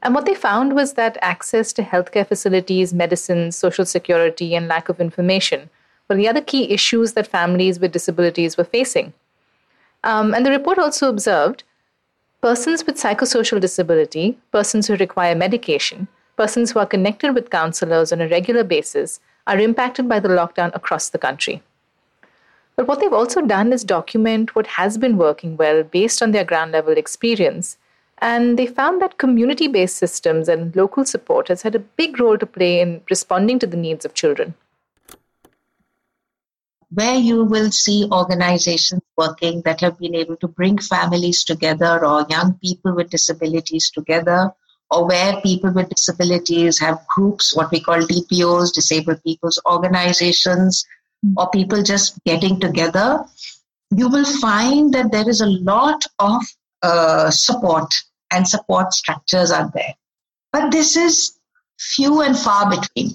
And 0.00 0.14
what 0.14 0.24
they 0.24 0.34
found 0.34 0.74
was 0.74 0.94
that 0.94 1.18
access 1.20 1.74
to 1.74 1.82
healthcare 1.82 2.26
facilities, 2.26 2.94
medicines, 2.94 3.54
social 3.54 3.84
security, 3.84 4.54
and 4.54 4.66
lack 4.66 4.88
of 4.88 4.98
information 4.98 5.68
were 6.08 6.16
the 6.16 6.26
other 6.26 6.40
key 6.40 6.70
issues 6.70 7.12
that 7.12 7.26
families 7.26 7.78
with 7.78 7.92
disabilities 7.92 8.56
were 8.56 8.64
facing. 8.64 9.12
Um, 10.04 10.32
and 10.32 10.46
the 10.46 10.50
report 10.50 10.78
also 10.78 11.10
observed 11.10 11.64
persons 12.40 12.86
with 12.86 12.96
psychosocial 12.96 13.60
disability, 13.60 14.38
persons 14.52 14.86
who 14.86 14.96
require 14.96 15.34
medication, 15.34 16.08
persons 16.34 16.70
who 16.70 16.78
are 16.78 16.86
connected 16.86 17.34
with 17.34 17.50
counselors 17.50 18.10
on 18.10 18.22
a 18.22 18.28
regular 18.28 18.64
basis 18.64 19.20
are 19.46 19.58
impacted 19.58 20.08
by 20.08 20.20
the 20.20 20.28
lockdown 20.28 20.74
across 20.74 21.10
the 21.10 21.18
country. 21.18 21.62
But 22.76 22.86
what 22.88 23.00
they've 23.00 23.12
also 23.12 23.42
done 23.42 23.72
is 23.72 23.84
document 23.84 24.54
what 24.54 24.66
has 24.66 24.96
been 24.96 25.16
working 25.16 25.56
well 25.56 25.82
based 25.82 26.22
on 26.22 26.30
their 26.30 26.44
ground 26.44 26.72
level 26.72 26.96
experience. 26.96 27.76
And 28.18 28.58
they 28.58 28.66
found 28.66 29.02
that 29.02 29.18
community 29.18 29.68
based 29.68 29.96
systems 29.96 30.48
and 30.48 30.74
local 30.74 31.04
support 31.04 31.48
has 31.48 31.62
had 31.62 31.74
a 31.74 31.80
big 31.80 32.20
role 32.20 32.38
to 32.38 32.46
play 32.46 32.80
in 32.80 33.02
responding 33.10 33.58
to 33.58 33.66
the 33.66 33.76
needs 33.76 34.04
of 34.04 34.14
children 34.14 34.54
where 36.94 37.14
you 37.14 37.44
will 37.44 37.70
see 37.70 38.06
organizations 38.12 39.00
working 39.16 39.62
that 39.62 39.80
have 39.80 39.98
been 39.98 40.14
able 40.14 40.36
to 40.36 40.48
bring 40.48 40.76
families 40.76 41.42
together 41.42 42.04
or 42.04 42.26
young 42.28 42.54
people 42.62 42.94
with 42.94 43.10
disabilities 43.10 43.90
together, 43.90 44.50
or 44.92 45.06
where 45.06 45.40
people 45.40 45.72
with 45.72 45.88
disabilities 45.88 46.78
have 46.78 47.06
groups, 47.14 47.56
what 47.56 47.70
we 47.70 47.80
call 47.80 47.96
DPOs, 47.96 48.72
disabled 48.72 49.22
people's 49.24 49.60
organizations, 49.66 50.84
or 51.36 51.48
people 51.50 51.82
just 51.82 52.22
getting 52.24 52.60
together, 52.60 53.24
you 53.90 54.08
will 54.08 54.26
find 54.40 54.92
that 54.92 55.10
there 55.10 55.28
is 55.28 55.40
a 55.40 55.46
lot 55.46 56.04
of 56.18 56.42
uh, 56.82 57.30
support 57.30 57.92
and 58.30 58.46
support 58.46 58.92
structures 58.92 59.50
are 59.50 59.70
there. 59.74 59.94
But 60.52 60.70
this 60.70 60.96
is 60.96 61.38
few 61.78 62.20
and 62.20 62.38
far 62.38 62.68
between. 62.68 63.12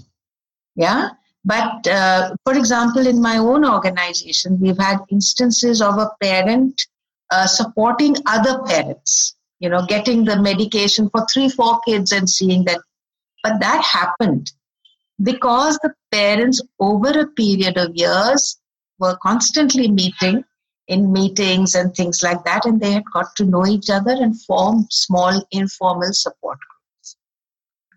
Yeah. 0.75 1.09
But 1.45 1.87
uh, 1.87 2.35
for 2.43 2.57
example, 2.57 3.07
in 3.07 3.21
my 3.21 3.37
own 3.37 3.65
organization, 3.65 4.59
we've 4.59 4.77
had 4.77 4.99
instances 5.09 5.81
of 5.81 5.97
a 5.97 6.11
parent 6.21 6.87
uh, 7.29 7.47
supporting 7.47 8.15
other 8.25 8.63
parents, 8.63 9.35
you 9.59 9.69
know, 9.69 9.85
getting 9.85 10.23
the 10.25 10.41
medication 10.41 11.09
for 11.09 11.25
three, 11.31 11.49
four 11.49 11.79
kids 11.81 12.11
and 12.11 12.29
seeing 12.29 12.65
that. 12.65 12.81
But 13.43 13.59
that 13.59 13.83
happened 13.83 14.51
because 15.21 15.79
the 15.81 15.93
parents, 16.11 16.61
over 16.79 17.09
a 17.09 17.27
period 17.27 17.77
of 17.77 17.95
years, 17.95 18.59
were 18.99 19.17
constantly 19.23 19.89
meeting 19.89 20.43
in 20.87 21.11
meetings 21.11 21.75
and 21.75 21.93
things 21.93 22.23
like 22.23 22.43
that, 22.45 22.65
and 22.65 22.79
they 22.79 22.91
had 22.91 23.03
got 23.13 23.35
to 23.35 23.45
know 23.45 23.65
each 23.65 23.89
other 23.89 24.11
and 24.11 24.41
form 24.43 24.87
small 24.89 25.45
informal 25.51 26.13
support 26.13 26.57
groups. 26.59 27.17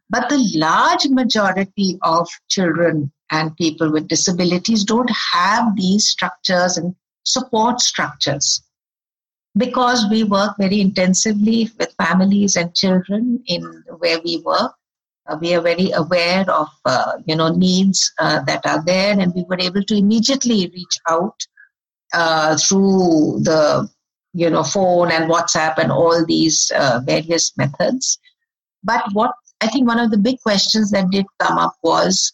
But 0.09 0.29
the 0.29 0.51
large 0.57 1.07
majority 1.09 1.99
of 2.03 2.29
children 2.49 3.13
and 3.31 3.57
people 3.57 3.93
with 3.93 4.09
disabilities 4.09 4.85
don't 4.85 5.11
have 5.33 5.77
these 5.77 6.09
structures 6.09 6.77
and 6.77 6.97
support 7.23 7.81
structures 7.81 8.63
because 9.57 10.07
we 10.11 10.25
work 10.25 10.57
very 10.59 10.81
intensively 10.81 11.69
with 11.79 11.95
families 11.95 12.57
and 12.57 12.75
children 12.75 13.43
in 13.47 13.63
where 13.99 14.21
we 14.25 14.43
work 14.45 14.73
uh, 15.27 15.37
we 15.41 15.55
are 15.55 15.61
very 15.61 15.91
aware 15.93 16.49
of 16.51 16.69
uh, 16.85 17.13
you 17.27 17.37
know 17.37 17.49
needs 17.49 18.13
uh, 18.19 18.41
that 18.45 18.65
are 18.65 18.83
there 18.85 19.19
and 19.19 19.35
we 19.35 19.45
were 19.49 19.61
able 19.61 19.83
to 19.83 19.97
immediately 19.97 20.71
reach 20.73 20.97
out 21.09 21.39
uh, 22.13 22.57
through 22.57 23.41
the 23.43 23.89
you 24.33 24.49
know 24.49 24.63
phone 24.63 25.11
and 25.11 25.31
whatsapp 25.31 25.77
and 25.79 25.91
all 25.91 26.25
these 26.27 26.71
uh, 26.77 27.01
various 27.05 27.57
methods 27.57 28.19
but 28.85 29.05
what 29.13 29.33
i 29.61 29.67
think 29.67 29.87
one 29.87 29.99
of 29.99 30.11
the 30.11 30.19
big 30.19 30.41
questions 30.41 30.91
that 30.91 31.11
did 31.11 31.27
come 31.41 31.59
up 31.59 31.75
was 31.83 32.33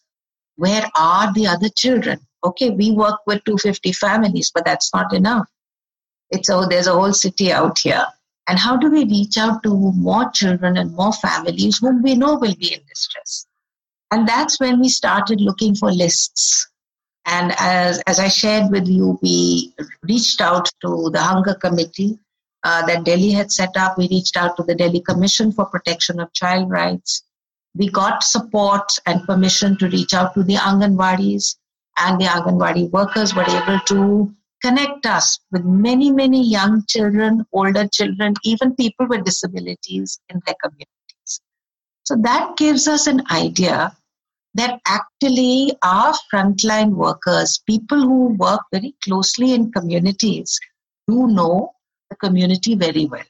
where 0.56 0.90
are 0.96 1.32
the 1.34 1.46
other 1.46 1.68
children? 1.68 2.18
Okay, 2.44 2.70
we 2.70 2.92
work 2.92 3.20
with 3.26 3.44
250 3.44 3.92
families, 3.92 4.50
but 4.54 4.64
that's 4.64 4.92
not 4.94 5.12
enough. 5.12 5.46
It's 6.30 6.50
oh, 6.50 6.66
there's 6.66 6.86
a 6.86 6.92
whole 6.92 7.12
city 7.12 7.52
out 7.52 7.78
here. 7.78 8.04
And 8.48 8.58
how 8.58 8.76
do 8.76 8.90
we 8.90 9.04
reach 9.04 9.36
out 9.36 9.62
to 9.64 9.92
more 9.92 10.30
children 10.30 10.76
and 10.76 10.94
more 10.94 11.12
families 11.12 11.78
whom 11.78 12.02
we 12.02 12.14
know 12.14 12.36
will 12.36 12.54
be 12.54 12.74
in 12.74 12.80
distress? 12.88 13.46
And 14.10 14.28
that's 14.28 14.60
when 14.60 14.80
we 14.80 14.88
started 14.88 15.40
looking 15.40 15.74
for 15.74 15.90
lists. 15.90 16.68
And 17.24 17.52
as, 17.58 18.00
as 18.06 18.20
I 18.20 18.28
shared 18.28 18.70
with 18.70 18.86
you, 18.86 19.18
we 19.20 19.74
reached 20.02 20.40
out 20.40 20.70
to 20.82 21.10
the 21.12 21.20
Hunger 21.20 21.54
Committee 21.54 22.20
uh, 22.62 22.86
that 22.86 23.04
Delhi 23.04 23.32
had 23.32 23.50
set 23.50 23.76
up. 23.76 23.98
We 23.98 24.08
reached 24.08 24.36
out 24.36 24.56
to 24.56 24.62
the 24.62 24.76
Delhi 24.76 25.00
Commission 25.00 25.50
for 25.50 25.66
Protection 25.66 26.20
of 26.20 26.32
Child 26.32 26.70
Rights. 26.70 27.24
We 27.74 27.90
got 27.90 28.22
support 28.22 28.92
and 29.06 29.24
permission 29.24 29.76
to 29.78 29.88
reach 29.88 30.14
out 30.14 30.34
to 30.34 30.44
the 30.44 30.54
Anganwadis, 30.54 31.56
and 31.98 32.20
the 32.20 32.26
Anganwadi 32.26 32.90
workers 32.90 33.34
were 33.34 33.42
able 33.42 33.80
to 33.86 34.34
connect 34.62 35.06
us 35.06 35.38
with 35.52 35.64
many, 35.64 36.10
many 36.10 36.42
young 36.42 36.84
children, 36.88 37.44
older 37.52 37.86
children, 37.88 38.34
even 38.44 38.74
people 38.74 39.06
with 39.06 39.24
disabilities 39.24 40.18
in 40.28 40.40
their 40.46 40.56
communities. 40.62 41.40
So 42.04 42.16
that 42.22 42.56
gives 42.56 42.88
us 42.88 43.06
an 43.06 43.22
idea 43.30 43.96
that 44.54 44.80
actually 44.86 45.76
our 45.82 46.14
frontline 46.32 46.92
workers, 46.92 47.60
people 47.66 48.00
who 48.00 48.34
work 48.34 48.62
very 48.72 48.94
closely 49.04 49.52
in 49.52 49.70
communities, 49.70 50.58
do 51.08 51.26
know 51.26 51.72
the 52.10 52.16
community 52.16 52.74
very 52.74 53.04
well. 53.04 53.24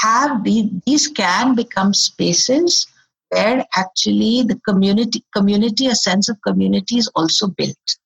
Have 0.00 0.44
these, 0.44 0.70
these 0.86 1.08
can 1.08 1.54
become 1.54 1.92
spaces 1.92 2.86
where 3.30 3.64
actually 3.74 4.42
the 4.42 4.60
community, 4.66 5.24
community, 5.34 5.86
a 5.86 5.94
sense 5.94 6.28
of 6.28 6.36
community 6.46 6.98
is 6.98 7.08
also 7.16 7.48
built. 7.48 7.96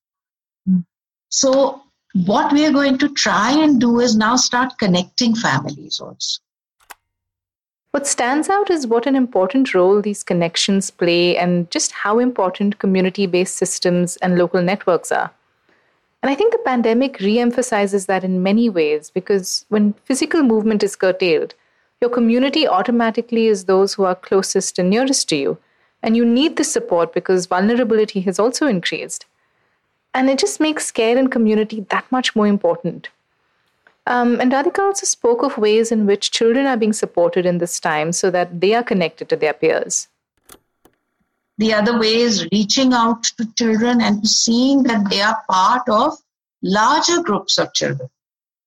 So 1.28 1.82
what 2.24 2.50
we 2.52 2.64
are 2.64 2.72
going 2.72 2.96
to 2.96 3.08
try 3.10 3.50
and 3.52 3.78
do 3.78 4.00
is 4.00 4.16
now 4.16 4.36
start 4.36 4.78
connecting 4.78 5.34
families 5.34 6.00
also. 6.00 6.40
What 7.90 8.06
stands 8.06 8.48
out 8.48 8.70
is 8.70 8.86
what 8.86 9.06
an 9.06 9.16
important 9.16 9.74
role 9.74 10.00
these 10.00 10.22
connections 10.22 10.90
play 10.90 11.36
and 11.36 11.70
just 11.70 11.92
how 11.92 12.18
important 12.18 12.78
community 12.78 13.26
based 13.26 13.56
systems 13.56 14.16
and 14.18 14.38
local 14.38 14.62
networks 14.62 15.12
are. 15.12 15.30
And 16.22 16.30
I 16.30 16.34
think 16.34 16.52
the 16.52 16.58
pandemic 16.58 17.20
re 17.20 17.38
emphasizes 17.38 18.06
that 18.06 18.24
in 18.24 18.42
many 18.42 18.70
ways 18.70 19.10
because 19.10 19.66
when 19.68 19.92
physical 20.04 20.42
movement 20.42 20.82
is 20.82 20.96
curtailed, 20.96 21.54
your 22.00 22.10
community 22.10 22.66
automatically 22.66 23.46
is 23.46 23.64
those 23.64 23.94
who 23.94 24.04
are 24.04 24.14
closest 24.14 24.78
and 24.78 24.90
nearest 24.90 25.28
to 25.30 25.36
you. 25.36 25.58
And 26.02 26.16
you 26.16 26.24
need 26.24 26.56
this 26.56 26.72
support 26.72 27.12
because 27.12 27.46
vulnerability 27.46 28.20
has 28.20 28.38
also 28.38 28.66
increased. 28.66 29.26
And 30.16 30.30
it 30.30 30.38
just 30.38 30.60
makes 30.60 30.90
care 30.90 31.18
and 31.18 31.30
community 31.30 31.80
that 31.90 32.10
much 32.10 32.34
more 32.34 32.46
important. 32.46 33.10
Um, 34.06 34.40
and 34.40 34.50
Radhika 34.50 34.78
also 34.78 35.04
spoke 35.04 35.42
of 35.42 35.58
ways 35.58 35.92
in 35.92 36.06
which 36.06 36.30
children 36.30 36.64
are 36.64 36.78
being 36.78 36.94
supported 36.94 37.44
in 37.44 37.58
this 37.58 37.78
time 37.78 38.12
so 38.12 38.30
that 38.30 38.62
they 38.62 38.72
are 38.74 38.82
connected 38.82 39.28
to 39.28 39.36
their 39.36 39.52
peers. 39.52 40.08
The 41.58 41.74
other 41.74 41.98
way 41.98 42.14
is 42.14 42.48
reaching 42.50 42.94
out 42.94 43.24
to 43.36 43.46
children 43.58 44.00
and 44.00 44.26
seeing 44.26 44.84
that 44.84 45.10
they 45.10 45.20
are 45.20 45.36
part 45.50 45.86
of 45.86 46.14
larger 46.62 47.20
groups 47.22 47.58
of 47.58 47.74
children. 47.74 48.08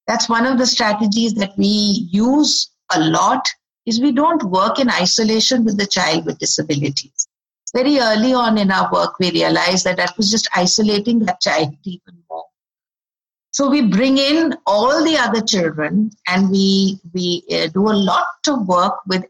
That's 0.06 0.30
one 0.30 0.46
of 0.46 0.60
the 0.60 0.68
strategies 0.68 1.34
that 1.36 1.58
we 1.58 2.08
use 2.12 2.70
a 2.94 3.00
lot 3.00 3.48
is 3.88 4.00
we 4.00 4.12
don't 4.12 4.44
work 4.44 4.78
in 4.78 4.92
isolation 4.92 5.66
with 5.66 5.80
the 5.80 5.88
child 5.88 6.28
with 6.28 6.38
disabilities 6.38 7.29
very 7.72 8.00
early 8.00 8.34
on 8.34 8.58
in 8.58 8.72
our 8.72 8.92
work, 8.92 9.20
we 9.20 9.32
realized 9.32 9.86
that 9.86 9.98
that 9.98 10.18
was 10.18 10.32
just 10.32 10.50
isolating 10.56 11.20
that 11.20 11.42
child 11.42 11.76
even 11.84 12.24
more. 12.30 12.46
So 13.52 13.70
we 13.70 13.82
bring 13.82 14.18
in 14.18 14.56
all 14.66 15.04
the 15.04 15.18
other 15.18 15.42
children 15.42 16.12
and 16.28 16.50
we, 16.50 17.00
we 17.14 17.44
uh, 17.52 17.68
do 17.68 17.90
a 17.90 17.94
lot 17.94 18.28
of 18.48 18.68
work 18.68 19.00
with 19.08 19.26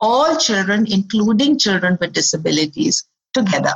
all 0.00 0.36
children, 0.36 0.86
including 0.90 1.58
children 1.58 1.98
with 2.00 2.12
disabilities, 2.12 3.04
together. 3.34 3.74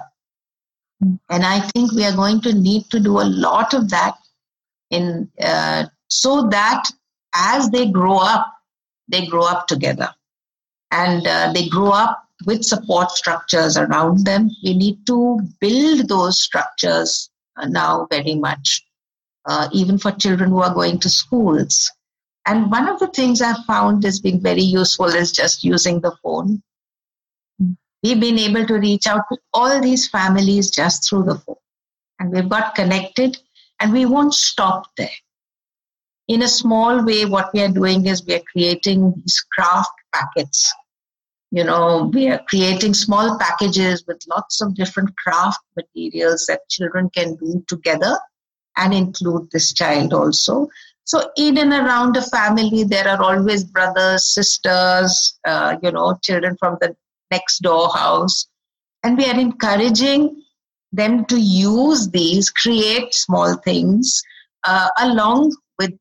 And 1.00 1.44
I 1.44 1.60
think 1.60 1.92
we 1.92 2.04
are 2.04 2.14
going 2.14 2.40
to 2.42 2.54
need 2.54 2.90
to 2.90 3.00
do 3.00 3.20
a 3.20 3.26
lot 3.26 3.74
of 3.74 3.90
that 3.90 4.14
in 4.90 5.30
uh, 5.42 5.86
so 6.08 6.48
that 6.48 6.84
as 7.34 7.70
they 7.70 7.90
grow 7.90 8.18
up, 8.18 8.46
they 9.08 9.26
grow 9.26 9.44
up 9.44 9.66
together, 9.66 10.10
and 10.90 11.26
uh, 11.26 11.52
they 11.52 11.68
grow 11.68 11.90
up 11.90 12.28
with 12.46 12.64
support 12.64 13.10
structures 13.10 13.76
around 13.76 14.24
them. 14.26 14.50
We 14.62 14.74
need 14.74 15.06
to 15.06 15.40
build 15.60 16.08
those 16.08 16.40
structures 16.40 17.30
now 17.68 18.06
very 18.10 18.34
much, 18.34 18.84
uh, 19.46 19.68
even 19.72 19.98
for 19.98 20.12
children 20.12 20.50
who 20.50 20.62
are 20.62 20.74
going 20.74 20.98
to 21.00 21.08
schools. 21.08 21.90
And 22.46 22.70
one 22.70 22.88
of 22.88 22.98
the 22.98 23.08
things 23.08 23.40
I've 23.40 23.64
found 23.66 24.04
has 24.04 24.20
been 24.20 24.40
very 24.40 24.62
useful 24.62 25.06
is 25.06 25.32
just 25.32 25.62
using 25.62 26.00
the 26.00 26.16
phone. 26.22 26.62
We've 28.02 28.20
been 28.20 28.38
able 28.38 28.66
to 28.66 28.74
reach 28.74 29.06
out 29.06 29.22
to 29.30 29.38
all 29.54 29.80
these 29.80 30.08
families 30.08 30.70
just 30.70 31.08
through 31.08 31.24
the 31.24 31.36
phone. 31.36 31.56
And 32.18 32.32
we've 32.32 32.48
got 32.48 32.74
connected, 32.74 33.38
and 33.80 33.92
we 33.92 34.06
won't 34.06 34.34
stop 34.34 34.86
there. 34.96 35.08
In 36.26 36.42
a 36.42 36.48
small 36.48 37.04
way, 37.04 37.26
what 37.26 37.52
we 37.52 37.60
are 37.62 37.68
doing 37.68 38.06
is 38.06 38.24
we 38.26 38.34
are 38.34 38.42
creating 38.52 39.12
these 39.16 39.44
craft 39.52 39.90
packets 40.12 40.72
you 41.52 41.62
know, 41.62 42.10
we 42.14 42.28
are 42.28 42.40
creating 42.48 42.94
small 42.94 43.38
packages 43.38 44.02
with 44.08 44.24
lots 44.34 44.62
of 44.62 44.74
different 44.74 45.14
craft 45.18 45.60
materials 45.76 46.46
that 46.46 46.66
children 46.70 47.10
can 47.10 47.36
do 47.36 47.62
together 47.68 48.18
and 48.78 48.94
include 48.94 49.50
this 49.50 49.74
child 49.74 50.14
also. 50.14 50.66
So, 51.04 51.30
in 51.36 51.58
and 51.58 51.74
around 51.74 52.16
a 52.16 52.22
family, 52.22 52.84
there 52.84 53.06
are 53.06 53.22
always 53.22 53.64
brothers, 53.64 54.32
sisters, 54.32 55.38
uh, 55.46 55.76
you 55.82 55.92
know, 55.92 56.18
children 56.22 56.56
from 56.58 56.78
the 56.80 56.96
next 57.30 57.58
door 57.58 57.90
house. 57.92 58.46
And 59.02 59.18
we 59.18 59.26
are 59.26 59.38
encouraging 59.38 60.42
them 60.90 61.26
to 61.26 61.38
use 61.38 62.08
these, 62.08 62.48
create 62.48 63.12
small 63.12 63.56
things 63.56 64.22
uh, 64.64 64.88
along 65.00 65.54
with 65.78 65.92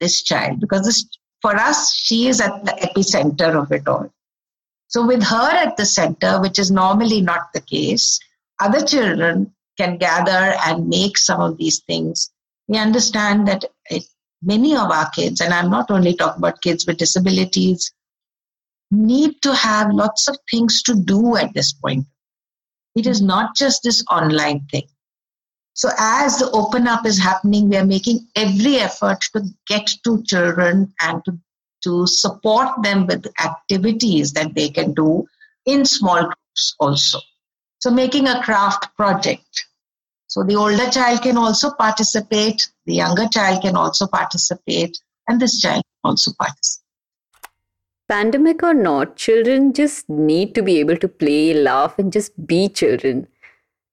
this 0.00 0.22
child 0.22 0.58
because 0.58 0.84
this, 0.86 1.06
for 1.40 1.54
us, 1.54 1.94
she 1.94 2.26
is 2.26 2.40
at 2.40 2.64
the 2.64 2.72
epicenter 2.72 3.54
of 3.54 3.70
it 3.70 3.86
all. 3.86 4.12
So, 4.88 5.06
with 5.06 5.22
her 5.22 5.50
at 5.50 5.76
the 5.76 5.84
center, 5.84 6.40
which 6.40 6.58
is 6.58 6.70
normally 6.70 7.20
not 7.20 7.52
the 7.52 7.60
case, 7.60 8.18
other 8.58 8.84
children 8.84 9.54
can 9.78 9.98
gather 9.98 10.56
and 10.66 10.88
make 10.88 11.16
some 11.18 11.40
of 11.40 11.58
these 11.58 11.80
things. 11.80 12.30
We 12.66 12.78
understand 12.78 13.46
that 13.48 13.64
eh, 13.90 14.00
many 14.42 14.74
of 14.74 14.90
our 14.90 15.08
kids, 15.10 15.40
and 15.40 15.52
I'm 15.52 15.70
not 15.70 15.90
only 15.90 16.14
talking 16.14 16.40
about 16.40 16.62
kids 16.62 16.86
with 16.86 16.96
disabilities, 16.96 17.92
need 18.90 19.42
to 19.42 19.54
have 19.54 19.92
lots 19.92 20.26
of 20.28 20.38
things 20.50 20.82
to 20.84 20.94
do 20.94 21.36
at 21.36 21.52
this 21.52 21.72
point. 21.72 22.06
It 22.96 23.06
is 23.06 23.20
not 23.20 23.54
just 23.54 23.82
this 23.82 24.02
online 24.10 24.66
thing. 24.70 24.88
So, 25.74 25.90
as 25.98 26.38
the 26.38 26.50
open 26.50 26.88
up 26.88 27.06
is 27.06 27.18
happening, 27.18 27.68
we 27.68 27.76
are 27.76 27.86
making 27.86 28.26
every 28.34 28.78
effort 28.78 29.20
to 29.34 29.44
get 29.66 29.88
to 30.04 30.22
children 30.24 30.92
and 31.00 31.24
to 31.26 31.38
to 31.82 32.06
support 32.06 32.82
them 32.82 33.06
with 33.06 33.26
activities 33.42 34.32
that 34.32 34.54
they 34.54 34.68
can 34.68 34.92
do 34.94 35.26
in 35.66 35.84
small 35.84 36.22
groups 36.22 36.74
also. 36.80 37.18
So, 37.80 37.90
making 37.90 38.26
a 38.26 38.42
craft 38.42 38.88
project. 38.96 39.66
So, 40.26 40.42
the 40.42 40.56
older 40.56 40.90
child 40.90 41.22
can 41.22 41.36
also 41.36 41.70
participate, 41.70 42.68
the 42.86 42.94
younger 42.94 43.28
child 43.28 43.62
can 43.62 43.76
also 43.76 44.06
participate, 44.06 44.98
and 45.28 45.40
this 45.40 45.60
child 45.60 45.82
also 46.04 46.32
participate. 46.38 46.84
Pandemic 48.08 48.62
or 48.62 48.72
not, 48.72 49.16
children 49.16 49.74
just 49.74 50.08
need 50.08 50.54
to 50.54 50.62
be 50.62 50.78
able 50.80 50.96
to 50.96 51.08
play, 51.08 51.52
laugh, 51.52 51.98
and 51.98 52.10
just 52.10 52.46
be 52.46 52.68
children. 52.68 53.28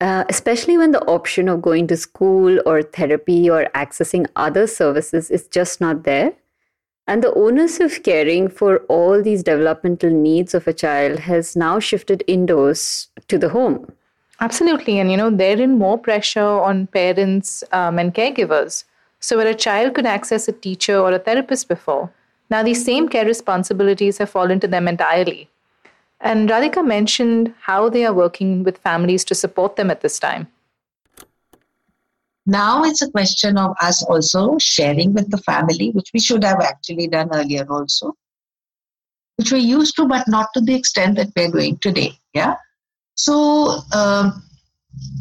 Uh, 0.01 0.23
especially 0.29 0.77
when 0.77 0.91
the 0.91 1.03
option 1.05 1.47
of 1.47 1.61
going 1.61 1.87
to 1.87 1.97
school 1.97 2.59
or 2.65 2.81
therapy 2.81 3.49
or 3.49 3.67
accessing 3.75 4.25
other 4.35 4.67
services 4.67 5.29
is 5.29 5.47
just 5.47 5.79
not 5.79 6.03
there. 6.03 6.33
And 7.07 7.23
the 7.23 7.33
onus 7.33 7.79
of 7.79 8.01
caring 8.01 8.49
for 8.49 8.77
all 8.87 9.21
these 9.21 9.43
developmental 9.43 10.09
needs 10.09 10.53
of 10.55 10.67
a 10.67 10.73
child 10.73 11.19
has 11.19 11.55
now 11.55 11.79
shifted 11.79 12.23
indoors 12.25 13.09
to 13.27 13.37
the 13.37 13.49
home. 13.49 13.91
Absolutely. 14.41 14.99
And, 14.99 15.11
you 15.11 15.17
know, 15.17 15.29
therein 15.29 15.77
more 15.77 15.97
pressure 15.97 16.41
on 16.41 16.87
parents 16.87 17.63
um, 17.71 17.99
and 17.99 18.13
caregivers. 18.13 18.83
So, 19.19 19.37
where 19.37 19.47
a 19.47 19.55
child 19.55 19.93
could 19.93 20.05
access 20.05 20.47
a 20.47 20.51
teacher 20.51 20.97
or 20.97 21.11
a 21.11 21.19
therapist 21.19 21.67
before, 21.67 22.11
now 22.49 22.63
these 22.63 22.83
same 22.83 23.07
care 23.07 23.25
responsibilities 23.25 24.17
have 24.17 24.29
fallen 24.29 24.59
to 24.59 24.67
them 24.67 24.87
entirely. 24.87 25.49
And 26.21 26.49
Radhika 26.49 26.85
mentioned 26.85 27.53
how 27.61 27.89
they 27.89 28.05
are 28.05 28.13
working 28.13 28.63
with 28.63 28.77
families 28.79 29.23
to 29.25 29.35
support 29.35 29.75
them 29.75 29.91
at 29.91 30.01
this 30.01 30.19
time. 30.19 30.47
Now 32.45 32.83
it's 32.83 33.01
a 33.01 33.09
question 33.09 33.57
of 33.57 33.75
us 33.81 34.03
also 34.03 34.57
sharing 34.59 35.13
with 35.13 35.31
the 35.31 35.39
family, 35.39 35.91
which 35.91 36.11
we 36.13 36.19
should 36.19 36.43
have 36.43 36.61
actually 36.61 37.07
done 37.07 37.29
earlier 37.33 37.65
also, 37.67 38.13
which 39.37 39.51
we 39.51 39.59
used 39.59 39.95
to, 39.95 40.07
but 40.07 40.27
not 40.27 40.49
to 40.53 40.61
the 40.61 40.75
extent 40.75 41.15
that 41.15 41.29
we're 41.35 41.51
doing 41.51 41.77
today. 41.81 42.11
Yeah. 42.33 42.55
So 43.15 43.79
um, 43.93 44.43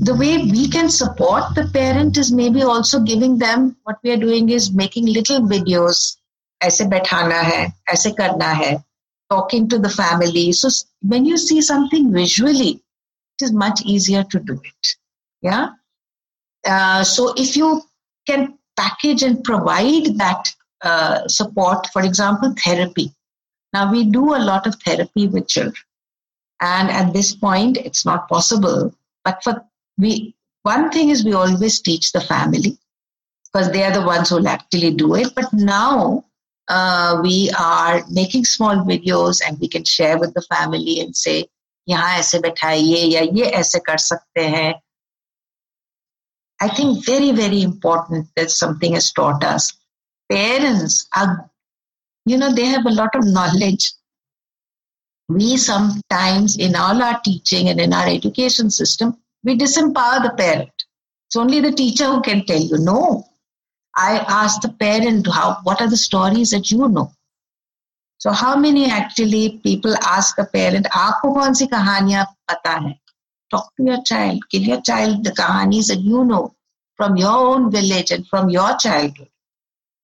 the 0.01 0.15
way 0.15 0.39
we 0.39 0.69
can 0.69 0.91
support 0.91 1.55
the 1.55 1.71
parent 1.73 2.19
is 2.19 2.31
maybe 2.31 2.63
also 2.63 3.01
giving 3.01 3.39
them 3.39 3.77
what 3.85 3.97
we 4.03 4.11
are 4.13 4.19
doing 4.19 4.51
is 4.51 4.73
making 4.73 5.07
little 5.07 5.41
videos. 5.41 6.17
Aise 6.63 6.81
bethana 6.81 7.43
hai, 7.43 7.73
aise 7.89 8.13
karna 8.17 8.55
hai, 8.55 8.85
talking 9.31 9.69
to 9.69 9.79
the 9.79 9.89
family. 9.89 10.53
So 10.53 10.69
when 11.01 11.25
you 11.25 11.39
see 11.39 11.63
something 11.63 12.13
visually, 12.13 12.83
it 13.41 13.45
is 13.45 13.53
much 13.53 13.81
easier 13.85 14.25
to 14.25 14.39
do 14.41 14.61
it. 14.63 14.97
Yeah. 15.41 15.71
Uh, 16.66 17.04
so 17.04 17.34
if 17.38 17.56
you 17.56 17.82
can 18.28 18.58
package 18.78 19.24
and 19.24 19.44
provide 19.44 20.18
that 20.18 20.52
uh, 20.82 21.28
support, 21.28 21.88
for 21.92 22.02
example, 22.04 22.54
therapy. 22.64 23.14
Now 23.74 23.92
we 23.92 24.06
do 24.06 24.36
a 24.36 24.46
lot 24.52 24.66
of 24.66 24.76
therapy 24.86 25.28
with 25.28 25.48
children, 25.48 25.76
and 26.62 26.90
at 26.90 27.14
this 27.14 27.36
point, 27.36 27.78
it's 27.78 28.06
not 28.06 28.30
possible. 28.30 28.94
But 29.24 29.44
for 29.44 29.62
we, 29.98 30.36
one 30.64 30.90
thing 30.92 31.10
is 31.10 31.26
we 31.26 31.34
always 31.34 31.82
teach 31.82 32.12
the 32.12 32.22
family 32.22 32.78
because 33.46 33.72
they 33.72 33.84
are 33.84 33.92
the 33.92 34.06
ones 34.06 34.30
who 34.30 34.38
will 34.38 34.48
actually 34.48 34.92
do 34.94 35.16
it. 35.16 35.36
But 35.36 35.52
now 35.52 36.26
uh, 36.70 37.20
we 37.22 37.52
are 37.60 38.04
making 38.10 38.46
small 38.46 38.78
videos 38.86 39.42
and 39.46 39.60
we 39.60 39.68
can 39.68 39.84
share 39.84 40.18
with 40.18 40.34
the 40.34 40.46
family 40.54 41.02
and 41.02 41.16
say, 41.16 41.48
यहाँ 41.90 42.18
ऐसे 42.18 42.40
बैठाइए 42.40 42.98
या 43.12 43.22
ये 43.34 43.46
ऐसे 43.60 43.80
कर 43.80 43.98
सकते 43.98 44.42
हैं 44.56 44.74
I 46.64 46.68
think 46.68 47.06
very, 47.06 47.32
very 47.32 47.62
important 47.62 48.28
that 48.36 48.52
something 48.52 48.94
has 48.94 49.12
taught 49.12 49.44
us. 49.44 49.72
Parents 50.30 51.08
are, 51.16 51.50
you 52.26 52.38
know, 52.38 52.54
they 52.54 52.66
have 52.66 52.86
a 52.86 52.92
lot 52.92 53.16
of 53.16 53.26
knowledge. 53.26 53.94
We 55.30 55.58
sometimes, 55.58 56.58
in 56.58 56.76
all 56.76 57.02
our 57.02 57.20
teaching 57.24 57.70
and 57.70 57.80
in 57.80 57.94
our 57.94 58.08
education 58.08 58.70
system, 58.72 59.18
we 59.44 59.58
disempower 59.58 60.22
the 60.24 60.34
parent. 60.38 60.72
It's 61.28 61.36
only 61.36 61.62
the 61.62 61.72
teacher 61.72 62.06
who 62.06 62.22
can 62.22 62.46
tell 62.46 62.60
you. 62.60 62.78
No, 62.78 63.26
I 63.96 64.18
ask 64.28 64.62
the 64.62 64.70
parent 64.70 65.28
how 65.32 65.60
what 65.64 65.82
are 65.82 65.90
the 65.90 65.98
stories 65.98 66.50
that 66.52 66.72
you 66.72 66.88
know. 66.88 67.12
So 68.18 68.32
how 68.32 68.58
many 68.58 68.90
actually 68.90 69.60
people 69.64 69.96
ask 70.04 70.38
a 70.40 70.46
parent, 70.46 70.88
आपको 70.88 71.34
कौन 71.34 71.54
सी 71.54 71.68
कहानियां 71.68 72.26
पता 72.52 72.74
है? 72.86 73.00
Talk 73.52 73.70
to 73.78 73.84
your 73.84 74.02
child. 74.04 74.40
Give 74.52 74.64
your 74.64 74.82
child 74.82 75.24
the 75.24 75.32
kahanis 75.32 75.88
that 75.88 76.00
you 76.00 76.26
know 76.26 76.53
from 76.97 77.17
your 77.17 77.37
own 77.37 77.71
village 77.71 78.11
and 78.11 78.27
from 78.27 78.49
your 78.49 78.77
childhood. 78.77 79.29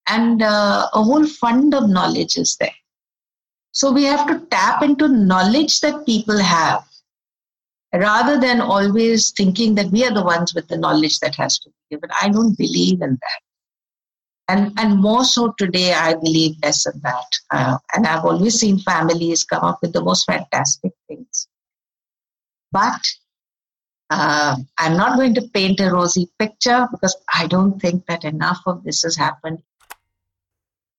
And 0.07 0.41
uh, 0.41 0.87
a 0.93 1.03
whole 1.03 1.25
fund 1.25 1.73
of 1.73 1.89
knowledge 1.89 2.37
is 2.37 2.57
there. 2.59 2.75
So 3.71 3.91
we 3.91 4.03
have 4.03 4.27
to 4.27 4.45
tap 4.47 4.83
into 4.83 5.07
knowledge 5.07 5.79
that 5.79 6.05
people 6.05 6.37
have 6.37 6.83
rather 7.93 8.39
than 8.39 8.61
always 8.61 9.31
thinking 9.31 9.75
that 9.75 9.91
we 9.91 10.03
are 10.05 10.13
the 10.13 10.23
ones 10.23 10.53
with 10.53 10.67
the 10.67 10.77
knowledge 10.77 11.19
that 11.19 11.35
has 11.35 11.59
to 11.59 11.69
be 11.69 11.95
given. 11.95 12.09
I 12.21 12.29
don't 12.29 12.57
believe 12.57 13.01
in 13.01 13.11
that 13.11 13.41
and 14.51 14.71
and 14.77 14.99
more 15.07 15.23
so 15.23 15.53
today 15.61 15.93
i 15.93 16.13
believe 16.13 16.55
less 16.63 16.85
in 16.91 16.99
that 17.07 17.31
uh, 17.51 17.77
and 17.95 18.07
i've 18.07 18.25
always 18.25 18.59
seen 18.59 18.77
families 18.79 19.43
come 19.43 19.63
up 19.63 19.79
with 19.81 19.93
the 19.93 20.03
most 20.09 20.25
fantastic 20.25 20.93
things 21.07 21.47
but 22.71 23.01
uh, 24.11 24.55
i'm 24.77 24.95
not 24.97 25.15
going 25.17 25.33
to 25.33 25.49
paint 25.53 25.79
a 25.79 25.89
rosy 25.91 26.27
picture 26.37 26.87
because 26.91 27.15
i 27.33 27.47
don't 27.47 27.79
think 27.81 28.05
that 28.05 28.23
enough 28.23 28.61
of 28.67 28.83
this 28.83 29.01
has 29.03 29.15
happened 29.15 29.61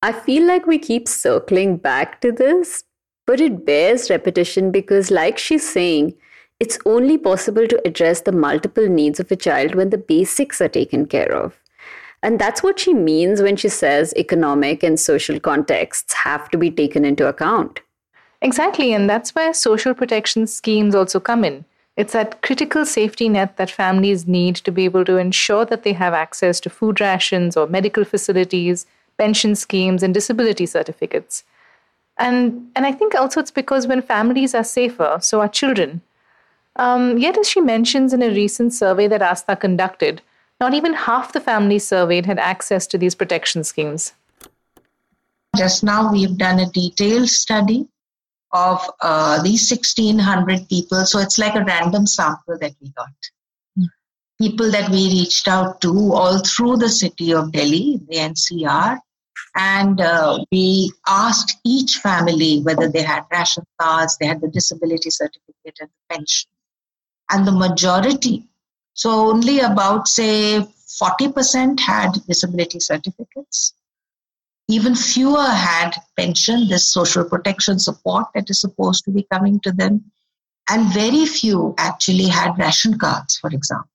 i 0.02 0.12
feel 0.12 0.46
like 0.46 0.66
we 0.66 0.78
keep 0.78 1.06
circling 1.06 1.76
back 1.76 2.20
to 2.20 2.32
this 2.32 2.82
but 3.26 3.40
it 3.40 3.64
bears 3.64 4.10
repetition 4.10 4.70
because 4.72 5.10
like 5.10 5.38
she's 5.38 5.68
saying 5.78 6.12
it's 6.58 6.78
only 6.86 7.18
possible 7.18 7.66
to 7.66 7.80
address 7.86 8.22
the 8.22 8.32
multiple 8.32 8.88
needs 8.88 9.20
of 9.20 9.30
a 9.30 9.36
child 9.36 9.74
when 9.74 9.90
the 9.90 10.04
basics 10.12 10.60
are 10.60 10.74
taken 10.80 11.06
care 11.06 11.32
of 11.44 11.62
and 12.22 12.38
that's 12.38 12.62
what 12.62 12.78
she 12.78 12.94
means 12.94 13.42
when 13.42 13.56
she 13.56 13.68
says 13.68 14.14
economic 14.16 14.82
and 14.82 14.98
social 14.98 15.40
contexts 15.40 16.14
have 16.14 16.48
to 16.50 16.58
be 16.58 16.70
taken 16.70 17.04
into 17.04 17.26
account. 17.26 17.80
Exactly, 18.40 18.92
and 18.92 19.10
that's 19.10 19.34
where 19.34 19.52
social 19.52 19.92
protection 19.92 20.46
schemes 20.46 20.94
also 20.94 21.18
come 21.18 21.44
in. 21.44 21.64
It's 21.96 22.14
that 22.14 22.40
critical 22.40 22.86
safety 22.86 23.28
net 23.28 23.58
that 23.58 23.70
families 23.70 24.26
need 24.26 24.56
to 24.56 24.70
be 24.70 24.84
able 24.86 25.04
to 25.04 25.18
ensure 25.18 25.66
that 25.66 25.82
they 25.82 25.92
have 25.92 26.14
access 26.14 26.58
to 26.60 26.70
food 26.70 27.00
rations 27.00 27.56
or 27.56 27.66
medical 27.66 28.04
facilities, 28.04 28.86
pension 29.18 29.54
schemes, 29.54 30.02
and 30.02 30.14
disability 30.14 30.64
certificates. 30.64 31.44
And, 32.18 32.70
and 32.74 32.86
I 32.86 32.92
think 32.92 33.14
also 33.14 33.40
it's 33.40 33.50
because 33.50 33.86
when 33.86 34.00
families 34.00 34.54
are 34.54 34.64
safer, 34.64 35.18
so 35.20 35.40
are 35.40 35.48
children. 35.48 36.00
Um, 36.76 37.18
yet, 37.18 37.36
as 37.36 37.48
she 37.48 37.60
mentions 37.60 38.14
in 38.14 38.22
a 38.22 38.30
recent 38.30 38.72
survey 38.72 39.06
that 39.08 39.20
Astha 39.20 39.60
conducted, 39.60 40.22
not 40.60 40.72
even 40.72 40.94
half 40.94 41.32
the 41.32 41.40
families 41.40 41.86
surveyed 41.86 42.24
had 42.24 42.38
access 42.38 42.86
to 42.86 42.96
these 42.96 43.14
protection 43.14 43.64
schemes. 43.64 44.14
Just 45.56 45.84
now, 45.84 46.10
we've 46.10 46.38
done 46.38 46.60
a 46.60 46.70
detailed 46.70 47.28
study 47.28 47.86
of 48.52 48.80
uh, 49.00 49.42
these 49.42 49.70
1,600 49.70 50.68
people. 50.68 51.04
So 51.04 51.18
it's 51.18 51.38
like 51.38 51.54
a 51.54 51.64
random 51.64 52.06
sample 52.06 52.58
that 52.58 52.74
we 52.80 52.90
got. 52.90 53.08
Mm. 53.78 53.86
People 54.40 54.70
that 54.70 54.90
we 54.90 55.08
reached 55.08 55.48
out 55.48 55.80
to 55.80 56.12
all 56.12 56.40
through 56.40 56.76
the 56.76 56.88
city 56.88 57.32
of 57.32 57.52
Delhi, 57.52 58.00
the 58.08 58.16
NCR, 58.16 58.98
and 59.54 60.00
uh, 60.00 60.44
we 60.50 60.92
asked 61.06 61.58
each 61.64 61.98
family 61.98 62.60
whether 62.60 62.88
they 62.88 63.02
had 63.02 63.24
ration 63.30 63.64
cards, 63.80 64.16
they 64.18 64.26
had 64.26 64.40
the 64.40 64.48
disability 64.48 65.10
certificate, 65.10 65.78
and 65.80 65.88
the 65.88 66.14
pension. 66.14 66.50
And 67.30 67.46
the 67.46 67.52
majority 67.52 68.44
so 68.94 69.30
only 69.30 69.60
about, 69.60 70.08
say, 70.08 70.60
40% 71.02 71.80
had 71.80 72.12
disability 72.26 72.80
certificates. 72.80 73.74
Even 74.68 74.94
fewer 74.94 75.44
had 75.44 75.90
pension, 76.16 76.68
this 76.68 76.92
social 76.92 77.24
protection 77.24 77.78
support 77.78 78.26
that 78.34 78.48
is 78.48 78.60
supposed 78.60 79.04
to 79.04 79.10
be 79.10 79.26
coming 79.32 79.60
to 79.60 79.72
them. 79.72 80.04
And 80.70 80.92
very 80.92 81.26
few 81.26 81.74
actually 81.78 82.28
had 82.28 82.58
ration 82.58 82.98
cards, 82.98 83.36
for 83.36 83.50
example. 83.50 83.90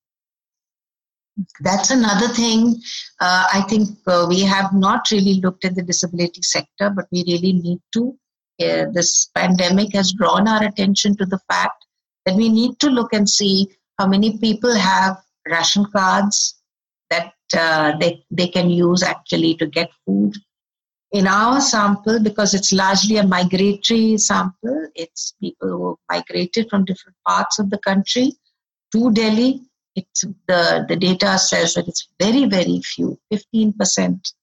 That's 1.62 1.92
another 1.92 2.28
thing. 2.28 2.82
Uh, 3.20 3.48
I 3.54 3.62
think 3.70 3.90
uh, 4.08 4.26
we 4.28 4.42
have 4.42 4.74
not 4.74 5.10
really 5.12 5.36
looked 5.36 5.66
at 5.66 5.76
the 5.76 5.84
disability 5.84 6.42
sector, 6.42 6.90
but 6.90 7.06
we 7.12 7.24
really 7.28 7.54
need 7.54 7.80
to. 7.94 8.18
Uh, 8.60 8.86
this 8.92 9.30
pandemic 9.36 9.94
has 9.94 10.14
drawn 10.14 10.48
our 10.48 10.64
attention 10.64 11.16
to 11.18 11.26
the 11.26 11.40
fact 11.50 11.86
that 12.26 12.36
we 12.36 12.50
need 12.50 12.80
to 12.80 12.90
look 12.90 13.14
and 13.14 13.30
see 13.30 13.70
how 14.00 14.08
many 14.08 14.38
people 14.40 14.76
have 14.76 15.18
ration 15.48 15.86
cards 15.92 16.56
that 17.10 17.34
uh, 17.56 17.96
they, 18.00 18.24
they 18.32 18.48
can 18.48 18.70
use 18.70 19.04
actually 19.04 19.56
to 19.56 19.68
get 19.68 19.90
food. 20.06 20.36
In 21.12 21.26
our 21.26 21.62
sample, 21.62 22.20
because 22.20 22.54
it's 22.54 22.74
largely 22.74 23.18
a 23.18 23.26
migratory 23.26 24.18
sample, 24.18 24.88
it's 24.94 25.34
people 25.40 25.70
who 25.70 26.00
migrated 26.12 26.70
from 26.70 26.84
different 26.84 27.16
parts 27.26 27.60
of 27.60 27.70
the 27.70 27.78
country 27.78 28.34
to 28.92 29.12
Delhi. 29.12 29.62
It's 29.96 30.26
the, 30.48 30.86
the 30.88 30.96
data 30.96 31.40
says 31.40 31.74
that 31.76 31.88
it's 31.88 32.10
very, 32.20 32.46
very 32.46 32.82
few, 32.82 33.18
15% 33.34 34.34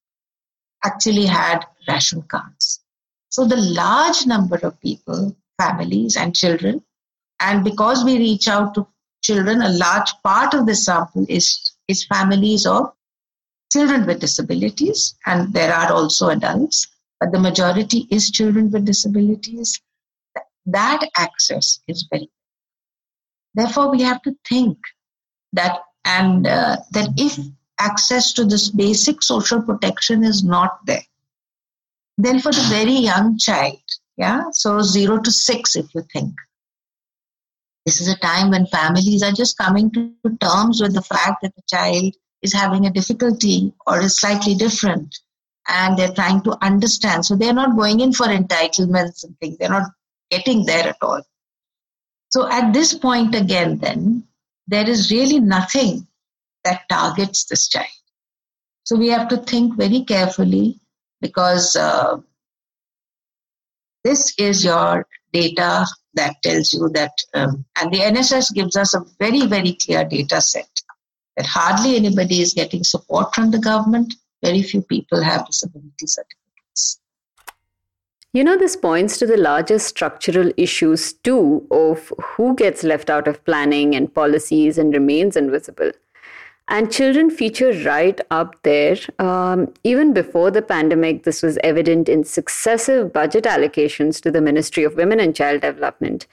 actually 0.85 1.27
had 1.27 1.65
ration 1.87 2.23
cards. 2.23 2.81
So 3.29 3.45
the 3.47 3.57
large 3.57 4.27
number 4.27 4.57
of 4.57 4.81
people, 4.81 5.37
families 5.61 6.17
and 6.17 6.35
children, 6.35 6.83
and 7.41 7.63
because 7.63 8.05
we 8.05 8.17
reach 8.17 8.49
out 8.49 8.75
to 8.75 8.87
children, 9.23 9.61
a 9.61 9.71
large 9.71 10.11
part 10.23 10.55
of 10.55 10.67
the 10.67 10.75
sample 10.75 11.27
is, 11.29 11.73
is 11.89 12.05
families 12.07 12.67
of 12.67 12.93
children 13.75 14.07
with 14.07 14.21
disabilities, 14.21 15.17
and 15.27 15.53
there 15.53 15.75
are 15.75 15.93
also 15.93 16.29
adults, 16.29 16.87
but 17.19 17.33
the 17.33 17.41
majority 17.41 18.07
is 18.11 18.31
children 18.31 18.71
with 18.71 18.85
disabilities. 18.85 19.81
That 20.67 21.01
access 21.17 21.81
is 21.89 22.07
very. 22.11 22.31
Therefore, 23.55 23.91
we 23.91 24.03
have 24.03 24.23
to 24.23 24.37
think 24.49 24.79
that 25.53 25.81
and 26.05 26.47
uh, 26.47 26.77
that 26.93 27.11
if 27.17 27.39
access 27.81 28.33
to 28.35 28.45
this 28.45 28.71
basic 28.71 29.23
social 29.23 29.61
protection 29.61 30.25
is 30.25 30.45
not 30.45 30.79
there, 30.87 31.07
then 32.17 32.41
for 32.41 32.53
the 32.53 32.67
very 32.71 32.93
young 32.93 33.39
child, 33.39 33.83
yeah, 34.17 34.45
so 34.53 34.81
zero 34.83 35.19
to 35.19 35.33
six, 35.33 35.77
if 35.77 35.95
you 35.95 36.05
think, 36.13 36.33
this 37.87 38.01
is 38.01 38.09
a 38.09 38.19
time 38.19 38.51
when 38.51 38.67
families 38.67 39.23
are 39.23 39.33
just 39.33 39.59
coming 39.59 39.91
to 39.91 40.13
terms 40.41 40.81
with 40.81 40.95
the 40.95 41.03
fact 41.03 41.43
that 41.43 41.55
the 41.57 41.63
child 41.69 42.15
is 42.45 42.53
having 42.53 42.87
a 42.87 42.93
difficulty 42.93 43.73
or 43.87 44.01
is 44.01 44.21
slightly 44.21 44.55
different 44.55 45.19
and 45.67 45.97
they're 45.99 46.13
trying 46.13 46.43
to 46.43 46.57
understand. 46.63 47.25
So 47.25 47.35
they're 47.35 47.55
not 47.55 47.75
going 47.75 48.01
in 48.01 48.13
for 48.13 48.27
entitlements 48.27 49.25
and 49.25 49.37
things, 49.41 49.57
they're 49.57 49.71
not 49.71 49.91
getting 50.31 50.67
there 50.67 50.87
at 50.89 50.99
all. 51.01 51.23
So 52.29 52.49
at 52.51 52.73
this 52.73 52.95
point, 52.95 53.35
again, 53.35 53.79
then, 53.79 54.25
there 54.67 54.89
is 54.89 55.11
really 55.11 55.41
nothing 55.41 56.07
that 56.65 56.83
targets 56.89 57.45
this 57.47 57.69
child. 57.69 57.87
So 58.85 58.97
we 58.97 59.09
have 59.09 59.29
to 59.29 59.39
think 59.39 59.77
very 59.77 60.05
carefully 60.05 60.81
because 61.21 61.77
uh, 61.77 62.19
this 64.03 64.35
is 64.39 64.65
your 64.65 65.07
data 65.33 65.87
that 66.15 66.37
tells 66.43 66.73
you 66.73 66.91
that, 66.95 67.13
um, 67.33 67.65
and 67.81 67.93
the 67.93 68.01
NSS 68.01 68.53
gives 68.55 68.77
us 68.77 68.95
a 68.95 69.05
very, 69.19 69.47
very 69.47 69.77
clear 69.81 70.05
data 70.05 70.41
set 70.41 70.69
that 71.37 71.47
hardly 71.47 71.97
anybody 71.97 72.41
is 72.41 72.55
getting 72.55 72.85
support 72.85 73.35
from 73.35 73.51
the 73.51 73.59
government. 73.59 74.15
Very 74.43 74.63
few 74.63 74.83
people 74.83 75.23
have 75.23 75.47
disability 75.47 76.07
certificates. 76.07 77.01
You 78.33 78.43
know, 78.43 78.59
this 78.59 78.75
points 78.75 79.17
to 79.19 79.27
the 79.27 79.37
larger 79.37 79.79
structural 79.79 80.51
issues 80.57 81.13
too 81.13 81.67
of 81.71 82.13
who 82.21 82.57
gets 82.57 82.83
left 82.83 83.09
out 83.09 83.29
of 83.29 83.45
planning 83.45 83.95
and 83.95 84.13
policies 84.13 84.77
and 84.77 84.93
remains 84.93 85.37
invisible. 85.37 85.93
And 86.67 86.91
children 86.91 87.31
feature 87.31 87.73
right 87.85 88.21
up 88.31 88.57
there. 88.63 88.97
Um, 89.19 89.73
even 89.85 90.15
before 90.15 90.51
the 90.51 90.63
pandemic, 90.63 91.25
this 91.25 91.43
was 91.43 91.59
evident 91.63 92.09
in 92.09 92.25
successive 92.25 93.13
budget 93.13 93.45
allocations 93.45 94.21
to 94.23 94.31
the 94.31 94.41
Ministry 94.41 94.83
of 94.83 94.97
Women 94.97 95.21
and 95.21 95.37
Child 95.37 95.61
Development. 95.61 96.27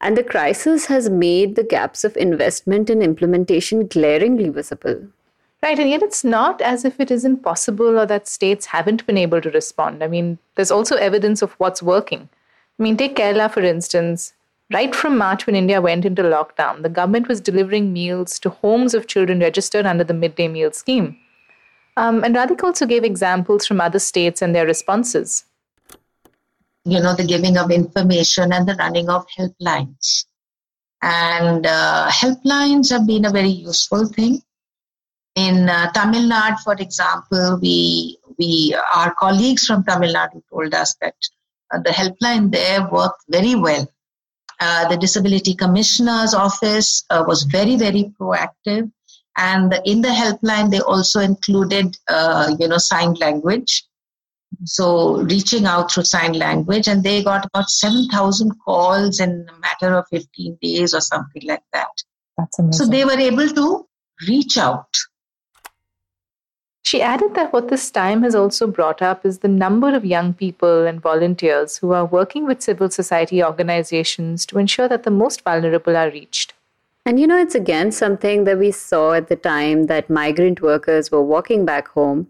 And 0.00 0.16
the 0.16 0.22
crisis 0.22 0.86
has 0.86 1.10
made 1.10 1.56
the 1.56 1.64
gaps 1.64 2.04
of 2.04 2.16
investment 2.16 2.88
and 2.88 3.02
implementation 3.02 3.86
glaringly 3.86 4.48
visible. 4.48 5.08
Right, 5.60 5.78
and 5.78 5.90
yet 5.90 6.02
it's 6.02 6.22
not 6.22 6.60
as 6.60 6.84
if 6.84 7.00
it 7.00 7.10
isn't 7.10 7.42
possible 7.42 7.98
or 7.98 8.06
that 8.06 8.28
states 8.28 8.66
haven't 8.66 9.04
been 9.06 9.18
able 9.18 9.40
to 9.40 9.50
respond. 9.50 10.04
I 10.04 10.06
mean, 10.06 10.38
there's 10.54 10.70
also 10.70 10.94
evidence 10.96 11.42
of 11.42 11.52
what's 11.54 11.82
working. 11.82 12.28
I 12.78 12.82
mean, 12.82 12.96
take 12.96 13.16
Kerala, 13.16 13.50
for 13.50 13.60
instance. 13.60 14.34
Right 14.70 14.94
from 14.94 15.18
March, 15.18 15.46
when 15.46 15.56
India 15.56 15.80
went 15.80 16.04
into 16.04 16.22
lockdown, 16.22 16.82
the 16.82 16.88
government 16.88 17.26
was 17.26 17.40
delivering 17.40 17.92
meals 17.92 18.38
to 18.40 18.50
homes 18.50 18.94
of 18.94 19.08
children 19.08 19.40
registered 19.40 19.86
under 19.86 20.04
the 20.04 20.14
midday 20.14 20.46
meal 20.46 20.70
scheme. 20.72 21.16
Um, 21.96 22.22
and 22.22 22.36
Radhika 22.36 22.62
also 22.62 22.86
gave 22.86 23.02
examples 23.02 23.66
from 23.66 23.80
other 23.80 23.98
states 23.98 24.40
and 24.42 24.54
their 24.54 24.66
responses. 24.66 25.44
You 26.90 27.00
know, 27.00 27.14
the 27.14 27.24
giving 27.24 27.56
of 27.56 27.70
information 27.70 28.52
and 28.52 28.68
the 28.68 28.74
running 28.74 29.08
of 29.08 29.26
helplines. 29.36 30.24
And 31.02 31.66
uh, 31.66 32.08
helplines 32.10 32.90
have 32.90 33.06
been 33.06 33.24
a 33.24 33.30
very 33.30 33.48
useful 33.48 34.06
thing. 34.06 34.40
In 35.36 35.68
uh, 35.68 35.92
Tamil 35.92 36.28
Nadu, 36.28 36.58
for 36.60 36.74
example, 36.74 37.58
we, 37.62 38.18
we, 38.38 38.74
our 38.94 39.14
colleagues 39.14 39.66
from 39.66 39.84
Tamil 39.84 40.14
Nadu 40.14 40.42
told 40.50 40.74
us 40.74 40.96
that 41.00 41.14
uh, 41.72 41.78
the 41.80 41.90
helpline 41.90 42.50
there 42.50 42.88
worked 42.90 43.22
very 43.28 43.54
well 43.54 43.86
uh, 44.60 44.88
the 44.88 44.96
Disability 44.96 45.54
Commissioner's 45.54 46.34
office 46.34 47.04
uh, 47.10 47.24
was 47.26 47.44
very, 47.44 47.76
very 47.76 48.12
proactive. 48.20 48.90
And 49.36 49.78
in 49.84 50.00
the 50.00 50.08
helpline, 50.08 50.70
they 50.70 50.80
also 50.80 51.20
included, 51.20 51.96
uh, 52.08 52.54
you 52.58 52.66
know, 52.66 52.78
sign 52.78 53.14
language. 53.14 53.84
So 54.64 55.22
reaching 55.22 55.66
out 55.66 55.92
through 55.92 56.04
sign 56.04 56.32
language, 56.32 56.88
and 56.88 57.02
they 57.02 57.22
got 57.22 57.46
about 57.46 57.70
7,000 57.70 58.52
calls 58.64 59.20
in 59.20 59.46
a 59.48 59.58
matter 59.60 59.96
of 59.96 60.06
15 60.10 60.58
days 60.60 60.94
or 60.94 61.00
something 61.00 61.42
like 61.46 61.62
that. 61.72 61.88
That's 62.36 62.58
amazing. 62.58 62.86
So 62.86 62.90
they 62.90 63.04
were 63.04 63.18
able 63.18 63.48
to 63.48 63.86
reach 64.26 64.56
out 64.58 64.88
she 66.88 67.02
added 67.02 67.34
that 67.34 67.52
what 67.52 67.68
this 67.68 67.90
time 67.90 68.22
has 68.22 68.34
also 68.34 68.66
brought 68.66 69.02
up 69.02 69.26
is 69.26 69.40
the 69.40 69.48
number 69.62 69.94
of 69.94 70.06
young 70.06 70.32
people 70.32 70.86
and 70.86 71.02
volunteers 71.02 71.76
who 71.76 71.92
are 71.92 72.06
working 72.06 72.46
with 72.46 72.62
civil 72.62 72.88
society 72.88 73.44
organizations 73.44 74.46
to 74.46 74.58
ensure 74.58 74.88
that 74.88 75.02
the 75.02 75.10
most 75.10 75.44
vulnerable 75.44 75.98
are 75.98 76.10
reached. 76.10 76.54
And 77.04 77.20
you 77.20 77.26
know, 77.26 77.38
it's 77.38 77.54
again 77.54 77.92
something 77.92 78.44
that 78.44 78.58
we 78.58 78.70
saw 78.70 79.12
at 79.12 79.28
the 79.28 79.36
time 79.36 79.84
that 79.88 80.08
migrant 80.08 80.62
workers 80.62 81.10
were 81.10 81.22
walking 81.22 81.66
back 81.66 81.88
home, 81.88 82.28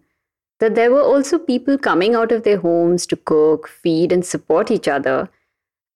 that 0.59 0.75
there 0.75 0.91
were 0.91 1.03
also 1.03 1.39
people 1.39 1.79
coming 1.79 2.15
out 2.15 2.33
of 2.33 2.43
their 2.43 2.59
homes 2.59 3.07
to 3.07 3.17
cook, 3.17 3.69
feed, 3.69 4.13
and 4.13 4.25
support 4.25 4.71
each 4.71 4.89
other. 4.89 5.29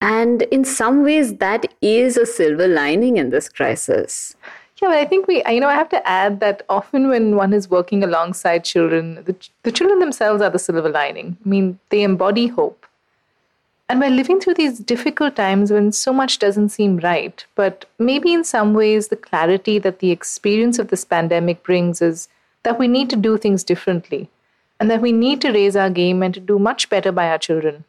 And 0.00 0.42
in 0.42 0.64
some 0.64 1.02
ways, 1.02 1.36
that 1.36 1.72
is 1.80 2.16
a 2.16 2.26
silver 2.26 2.66
lining 2.68 3.16
in 3.16 3.30
this 3.30 3.48
crisis. 3.48 4.36
Yeah, 4.80 4.88
but 4.88 4.98
I 4.98 5.04
think 5.04 5.28
we, 5.28 5.42
you 5.48 5.60
know, 5.60 5.68
I 5.68 5.74
have 5.74 5.88
to 5.90 6.08
add 6.08 6.40
that 6.40 6.64
often 6.68 7.08
when 7.08 7.36
one 7.36 7.52
is 7.52 7.70
working 7.70 8.02
alongside 8.02 8.64
children, 8.64 9.22
the, 9.24 9.36
the 9.62 9.70
children 9.70 10.00
themselves 10.00 10.42
are 10.42 10.50
the 10.50 10.58
silver 10.58 10.88
lining. 10.88 11.36
I 11.44 11.48
mean, 11.48 11.78
they 11.90 12.02
embody 12.02 12.48
hope. 12.48 12.86
And 13.88 14.00
we're 14.00 14.10
living 14.10 14.40
through 14.40 14.54
these 14.54 14.78
difficult 14.78 15.36
times 15.36 15.70
when 15.70 15.92
so 15.92 16.12
much 16.12 16.38
doesn't 16.38 16.70
seem 16.70 16.96
right, 16.96 17.44
but 17.54 17.84
maybe 17.98 18.32
in 18.32 18.42
some 18.42 18.74
ways 18.74 19.08
the 19.08 19.16
clarity 19.16 19.78
that 19.80 19.98
the 19.98 20.10
experience 20.10 20.78
of 20.78 20.88
this 20.88 21.04
pandemic 21.04 21.62
brings 21.62 22.00
is 22.00 22.28
that 22.62 22.78
we 22.78 22.88
need 22.88 23.10
to 23.10 23.16
do 23.16 23.36
things 23.36 23.62
differently 23.62 24.30
and 24.82 24.90
that 24.90 25.00
we 25.00 25.12
need 25.12 25.40
to 25.40 25.52
raise 25.52 25.76
our 25.76 25.90
game 25.90 26.24
and 26.24 26.34
to 26.34 26.40
do 26.40 26.58
much 26.58 26.88
better 26.90 27.12
by 27.12 27.28
our 27.30 27.38
children. 27.38 27.84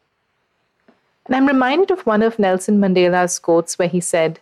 And 1.26 1.34
I'm 1.34 1.48
reminded 1.48 1.90
of 1.90 2.06
one 2.06 2.22
of 2.22 2.38
Nelson 2.38 2.78
Mandela's 2.78 3.40
quotes 3.40 3.76
where 3.80 3.88
he 3.88 4.00
said, 4.00 4.38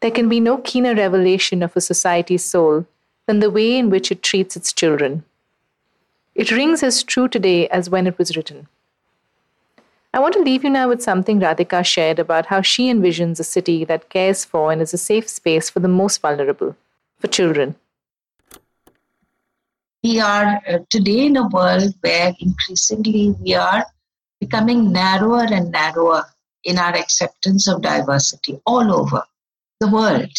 there 0.00 0.10
can 0.10 0.28
be 0.28 0.40
no 0.40 0.56
keener 0.58 0.96
revelation 0.96 1.62
of 1.62 1.76
a 1.76 1.80
society's 1.80 2.44
soul 2.44 2.84
than 3.26 3.38
the 3.38 3.48
way 3.48 3.78
in 3.78 3.90
which 3.90 4.10
it 4.10 4.24
treats 4.24 4.56
its 4.56 4.72
children. 4.72 5.22
It 6.34 6.50
rings 6.50 6.82
as 6.82 7.04
true 7.04 7.28
today 7.28 7.68
as 7.68 7.88
when 7.88 8.08
it 8.08 8.18
was 8.18 8.36
written. 8.36 8.66
I 10.12 10.18
want 10.18 10.34
to 10.34 10.42
leave 10.42 10.64
you 10.64 10.70
now 10.70 10.88
with 10.88 11.00
something 11.00 11.38
Radhika 11.38 11.84
shared 11.84 12.18
about 12.18 12.46
how 12.46 12.60
she 12.60 12.92
envisions 12.92 13.38
a 13.38 13.44
city 13.44 13.84
that 13.84 14.08
cares 14.08 14.44
for 14.44 14.72
and 14.72 14.82
is 14.82 14.94
a 14.94 14.98
safe 14.98 15.28
space 15.28 15.70
for 15.70 15.78
the 15.78 15.94
most 16.00 16.20
vulnerable, 16.20 16.74
for 17.20 17.28
children. 17.28 17.76
We 20.04 20.20
are 20.20 20.60
uh, 20.68 20.80
today 20.90 21.24
in 21.24 21.38
a 21.38 21.48
world 21.48 21.94
where 22.02 22.34
increasingly 22.38 23.30
we 23.40 23.54
are 23.54 23.86
becoming 24.38 24.92
narrower 24.92 25.46
and 25.50 25.72
narrower 25.72 26.26
in 26.62 26.76
our 26.76 26.94
acceptance 26.94 27.66
of 27.68 27.80
diversity 27.80 28.60
all 28.66 28.92
over 28.92 29.22
the 29.80 29.88
world. 29.88 30.30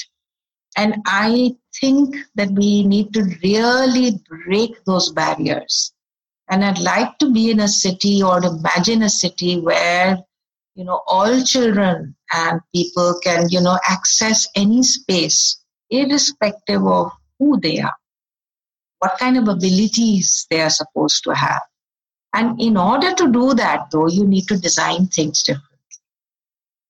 And 0.77 0.97
I 1.07 1.55
think 1.81 2.15
that 2.35 2.51
we 2.51 2.83
need 2.83 3.11
to 3.13 3.23
really 3.43 4.19
break 4.45 4.83
those 4.85 5.11
barriers. 5.11 5.91
And 6.47 6.63
I'd 6.63 6.77
like 6.77 7.17
to 7.17 7.31
be 7.31 7.49
in 7.49 7.61
a 7.61 7.67
city 7.67 8.21
or 8.21 8.45
imagine 8.45 9.01
a 9.01 9.09
city 9.09 9.59
where, 9.59 10.15
you 10.75 10.83
know, 10.85 11.01
all 11.07 11.43
children 11.43 12.15
and 12.31 12.61
people 12.71 13.19
can, 13.23 13.49
you 13.49 13.61
know, 13.61 13.79
access 13.89 14.47
any 14.55 14.83
space, 14.83 15.59
irrespective 15.89 16.85
of 16.85 17.09
who 17.39 17.59
they 17.59 17.79
are, 17.79 17.95
what 18.99 19.17
kind 19.19 19.37
of 19.37 19.47
abilities 19.47 20.47
they 20.49 20.61
are 20.61 20.69
supposed 20.69 21.23
to 21.23 21.35
have. 21.35 21.61
And 22.33 22.59
in 22.59 22.77
order 22.77 23.13
to 23.13 23.31
do 23.31 23.53
that, 23.53 23.91
though, 23.91 24.07
you 24.07 24.25
need 24.25 24.47
to 24.47 24.57
design 24.57 25.07
things 25.07 25.41
differently. 25.43 25.77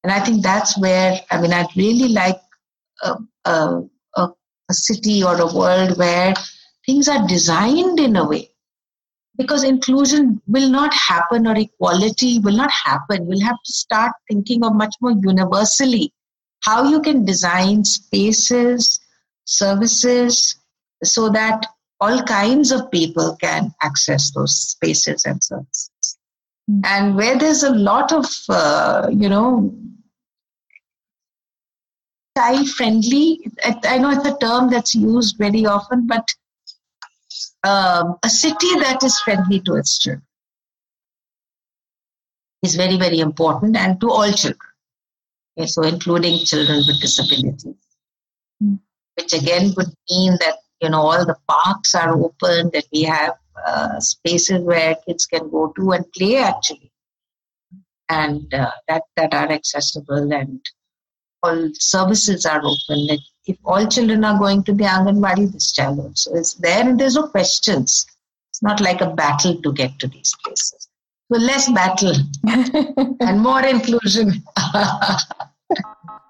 And 0.03 0.12
I 0.12 0.20
think 0.20 0.43
that's 0.43 0.78
where, 0.78 1.20
I 1.32 1.41
mean, 1.41 1.53
I'd 1.53 1.76
really 1.76 2.10
like 2.10 2.39
a, 3.03 3.16
a, 3.45 3.82
a, 4.16 4.34
city 4.72 5.24
or 5.24 5.39
a 5.39 5.53
world 5.53 5.97
where 5.97 6.34
things 6.86 7.08
are 7.08 7.28
designed 7.28 7.99
in 7.99 8.16
a 8.16 8.28
way 8.28 8.49
because 9.38 9.64
inclusion 9.64 10.41
will 10.47 10.70
not 10.70 10.93
happen 10.93 11.45
or 11.45 11.56
equality 11.56 12.39
will 12.39 12.56
not 12.56 12.72
happen. 12.72 13.28
We'll 13.28 13.41
have 13.41 13.62
to 13.64 13.74
start 13.74 14.14
thinking 14.28 14.64
of 14.64 14.76
much 14.76 14.95
more 15.01 15.12
universally 15.12 16.12
how 16.66 16.89
you 16.89 16.99
can 16.99 17.24
design 17.26 17.84
spaces, 17.84 18.99
services, 19.45 20.56
so 21.03 21.30
that 21.30 21.68
all 22.00 22.22
kinds 22.24 22.72
of 22.72 22.91
people 22.91 23.38
can 23.39 23.74
access 23.82 24.32
those 24.32 24.58
spaces 24.58 25.26
and 25.26 25.43
services. 25.43 26.18
Mm-hmm. 26.70 26.82
And 26.86 27.16
where 27.16 27.38
there's 27.38 27.64
a 27.64 27.74
lot 27.74 28.12
of, 28.12 28.26
uh, 28.50 29.08
you 29.12 29.30
know, 29.30 29.74
child 32.38 32.70
friendly. 32.70 33.39
I 33.84 33.98
know 33.98 34.12
it's 34.12 34.26
a 34.26 34.38
term 34.38 34.70
that's 34.70 34.96
used 34.96 35.38
very 35.38 35.66
often, 35.66 36.08
but 36.08 36.28
um, 37.64 38.18
a 38.24 38.30
city 38.30 38.74
that 38.80 39.04
is 39.04 39.20
friendly 39.20 39.60
to 39.62 39.76
its 39.76 39.98
children 39.98 40.24
is 42.64 42.76
very, 42.76 42.98
very 42.98 43.20
important 43.20 43.78
and 43.78 44.00
to 44.02 44.10
all 44.10 44.32
children. 44.32 44.60
Okay, 45.58 45.68
so, 45.68 45.84
including 45.84 46.39
children 46.39 46.84
with 46.86 47.00
disabilities, 47.00 47.76
mm. 48.62 48.80
which 49.16 49.32
again 49.34 49.74
would 49.78 49.93
mean 50.10 50.34
that 50.41 50.58
you 50.82 50.90
know 50.90 51.02
all 51.02 51.26
the 51.26 51.38
parks 51.48 51.96
are 51.96 52.18
open, 52.18 52.72
that 52.74 52.86
we 52.92 53.04
have 53.04 53.36
uh, 53.66 54.00
spaces 54.00 54.62
where 54.62 54.96
kids 55.08 55.26
can 55.26 55.50
go 55.50 55.72
to 55.76 55.92
and 55.92 56.12
play 56.14 56.38
actually, 56.38 56.92
and 58.10 58.54
uh, 58.54 58.72
that 58.88 59.04
that 59.16 59.34
are 59.34 59.52
accessible 59.52 60.32
and 60.34 60.62
all 61.44 61.70
services 61.74 62.46
are 62.46 62.62
open. 62.64 63.08
Like 63.08 63.20
if 63.46 63.58
all 63.64 63.86
children 63.88 64.26
are 64.26 64.38
going 64.38 64.64
to 64.64 64.74
the 64.74 64.86
Anganwadi, 64.86 65.52
this 65.52 65.72
child 65.72 66.00
also 66.00 66.34
is 66.34 66.56
there, 66.56 66.88
and 66.88 67.00
there's 67.00 67.16
no 67.16 67.28
questions. 67.28 68.06
It's 68.52 68.64
not 68.64 68.82
like 68.82 69.02
a 69.02 69.14
battle 69.14 69.62
to 69.62 69.74
get 69.74 70.00
to 70.00 70.08
these 70.08 70.34
places. 70.44 70.88
So 71.32 71.40
less 71.40 71.72
battle 71.72 72.16
and 73.20 73.42
more 73.42 73.66
inclusion. 73.66 74.44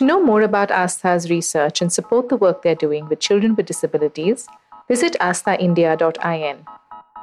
to 0.00 0.04
know 0.06 0.22
more 0.24 0.40
about 0.40 0.70
Astha's 0.70 1.28
research 1.28 1.82
and 1.82 1.92
support 1.92 2.30
the 2.30 2.36
work 2.36 2.62
they're 2.62 2.74
doing 2.74 3.06
with 3.08 3.20
children 3.20 3.54
with 3.54 3.66
disabilities, 3.66 4.48
visit 4.88 5.14
asthaindia.in. 5.20 6.64